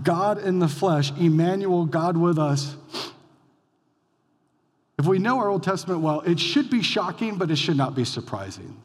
God 0.03 0.41
in 0.41 0.59
the 0.59 0.69
flesh, 0.69 1.11
Emmanuel, 1.19 1.85
God 1.85 2.15
with 2.15 2.39
us, 2.39 2.77
if 4.99 5.05
we 5.05 5.17
know 5.17 5.39
our 5.39 5.47
Old 5.47 5.63
Testament 5.63 6.01
well, 6.01 6.19
it 6.21 6.41
should 6.41 6.69
be 6.69 6.83
shocking, 6.83 7.37
but 7.37 7.49
it 7.49 7.55
should 7.55 7.77
not 7.77 7.95
be 7.95 8.03
surprising. 8.03 8.83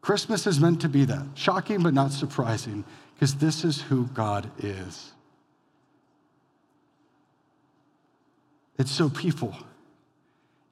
Christmas 0.00 0.44
is 0.44 0.58
meant 0.58 0.80
to 0.80 0.88
be 0.88 1.04
that 1.04 1.24
shocking, 1.34 1.84
but 1.84 1.94
not 1.94 2.10
surprising, 2.10 2.84
because 3.14 3.36
this 3.36 3.64
is 3.64 3.82
who 3.82 4.06
God 4.08 4.50
is. 4.58 5.12
It's 8.76 8.90
so, 8.90 9.08
people, 9.08 9.56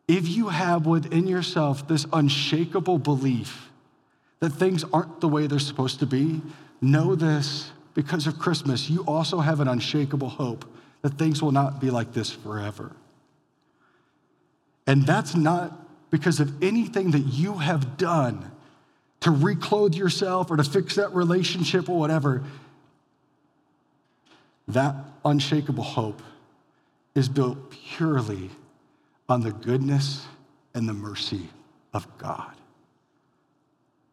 if 0.08 0.26
you 0.26 0.48
have 0.48 0.86
within 0.86 1.28
yourself 1.28 1.86
this 1.86 2.04
unshakable 2.12 2.98
belief 2.98 3.70
that 4.40 4.50
things 4.50 4.84
aren't 4.92 5.20
the 5.20 5.28
way 5.28 5.46
they're 5.46 5.60
supposed 5.60 6.00
to 6.00 6.06
be, 6.06 6.42
know 6.80 7.14
this 7.14 7.70
because 7.94 8.26
of 8.26 8.40
Christmas, 8.40 8.90
you 8.90 9.04
also 9.06 9.38
have 9.38 9.60
an 9.60 9.68
unshakable 9.68 10.30
hope 10.30 10.64
that 11.02 11.16
things 11.16 11.40
will 11.40 11.52
not 11.52 11.80
be 11.80 11.90
like 11.90 12.12
this 12.12 12.32
forever. 12.32 12.90
And 14.86 15.06
that's 15.06 15.34
not 15.34 16.10
because 16.10 16.40
of 16.40 16.62
anything 16.62 17.12
that 17.12 17.20
you 17.20 17.54
have 17.54 17.96
done 17.96 18.50
to 19.20 19.30
reclothe 19.30 19.94
yourself 19.94 20.50
or 20.50 20.56
to 20.56 20.64
fix 20.64 20.96
that 20.96 21.14
relationship 21.14 21.88
or 21.88 21.98
whatever. 21.98 22.44
That 24.68 24.94
unshakable 25.24 25.84
hope 25.84 26.22
is 27.14 27.28
built 27.28 27.70
purely 27.70 28.50
on 29.28 29.40
the 29.40 29.52
goodness 29.52 30.26
and 30.74 30.88
the 30.88 30.92
mercy 30.92 31.48
of 31.92 32.06
God, 32.18 32.54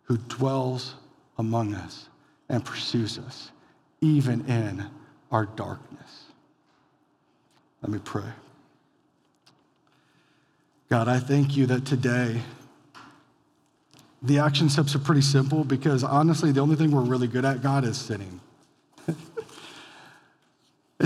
who 0.03 0.17
dwells 0.17 0.95
among 1.37 1.73
us 1.73 2.07
and 2.47 2.63
pursues 2.63 3.17
us, 3.17 3.51
even 3.99 4.45
in 4.47 4.85
our 5.31 5.45
darkness. 5.45 6.23
Let 7.81 7.91
me 7.91 7.99
pray. 8.03 8.23
God, 10.91 11.07
I 11.07 11.19
thank 11.19 11.55
you 11.55 11.65
that 11.67 11.85
today 11.85 12.41
the 14.21 14.39
action 14.39 14.69
steps 14.69 14.93
are 14.93 14.99
pretty 14.99 15.21
simple 15.21 15.63
because 15.63 16.03
honestly, 16.03 16.51
the 16.51 16.59
only 16.59 16.75
thing 16.75 16.91
we're 16.91 16.99
really 16.99 17.27
good 17.27 17.45
at, 17.45 17.61
God, 17.61 17.85
is 17.85 17.97
sinning. 17.97 18.41
and 19.07 19.15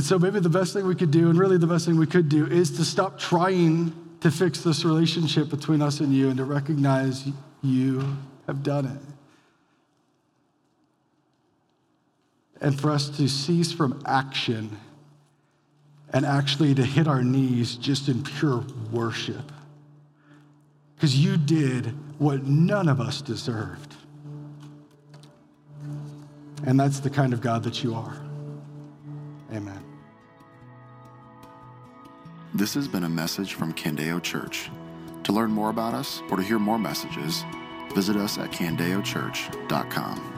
so 0.04 0.18
maybe 0.18 0.40
the 0.40 0.50
best 0.50 0.74
thing 0.74 0.88
we 0.88 0.96
could 0.96 1.12
do, 1.12 1.30
and 1.30 1.38
really 1.38 1.60
the 1.60 1.68
best 1.68 1.86
thing 1.86 1.98
we 1.98 2.08
could 2.08 2.30
do, 2.30 2.48
is 2.48 2.72
to 2.78 2.84
stop 2.84 3.20
trying 3.20 3.94
to 4.22 4.32
fix 4.32 4.62
this 4.62 4.84
relationship 4.84 5.50
between 5.50 5.84
us 5.84 6.00
and 6.00 6.12
you 6.12 6.30
and 6.30 6.38
to 6.38 6.46
recognize 6.46 7.24
you 7.62 8.18
have 8.48 8.64
done 8.64 8.88
it. 8.88 8.98
And 12.60 12.82
for 12.82 12.90
us 12.90 13.08
to 13.18 13.30
cease 13.30 13.72
from 13.72 14.02
action 14.08 14.80
and 16.12 16.26
actually 16.26 16.74
to 16.74 16.84
hit 16.84 17.08
our 17.08 17.24
knees 17.24 17.76
just 17.76 18.10
in 18.10 18.24
pure 18.24 18.66
worship. 18.92 19.52
Because 20.96 21.18
you 21.18 21.38
did 21.38 21.94
what 22.20 22.46
none 22.46 22.88
of 22.88 23.02
us 23.02 23.22
deserved. 23.22 23.96
And 26.66 26.80
that's 26.80 27.00
the 27.00 27.10
kind 27.10 27.34
of 27.34 27.42
God 27.42 27.64
that 27.64 27.84
you 27.84 27.94
are. 27.94 28.18
Amen. 29.54 29.84
This 32.54 32.74
has 32.74 32.88
been 32.88 33.04
a 33.04 33.10
message 33.10 33.54
from 33.54 33.74
Candeo 33.74 34.24
Church. 34.24 34.70
To 35.24 35.34
learn 35.34 35.52
more 35.52 35.70
about 35.70 35.94
us 35.94 36.22
or 36.30 36.38
to 36.38 36.44
hear 36.44 36.60
more 36.60 36.80
messages, 36.80 37.44
visit 37.94 38.16
us 38.16 38.38
at 38.38 38.52
candeochurch.com. 38.52 40.35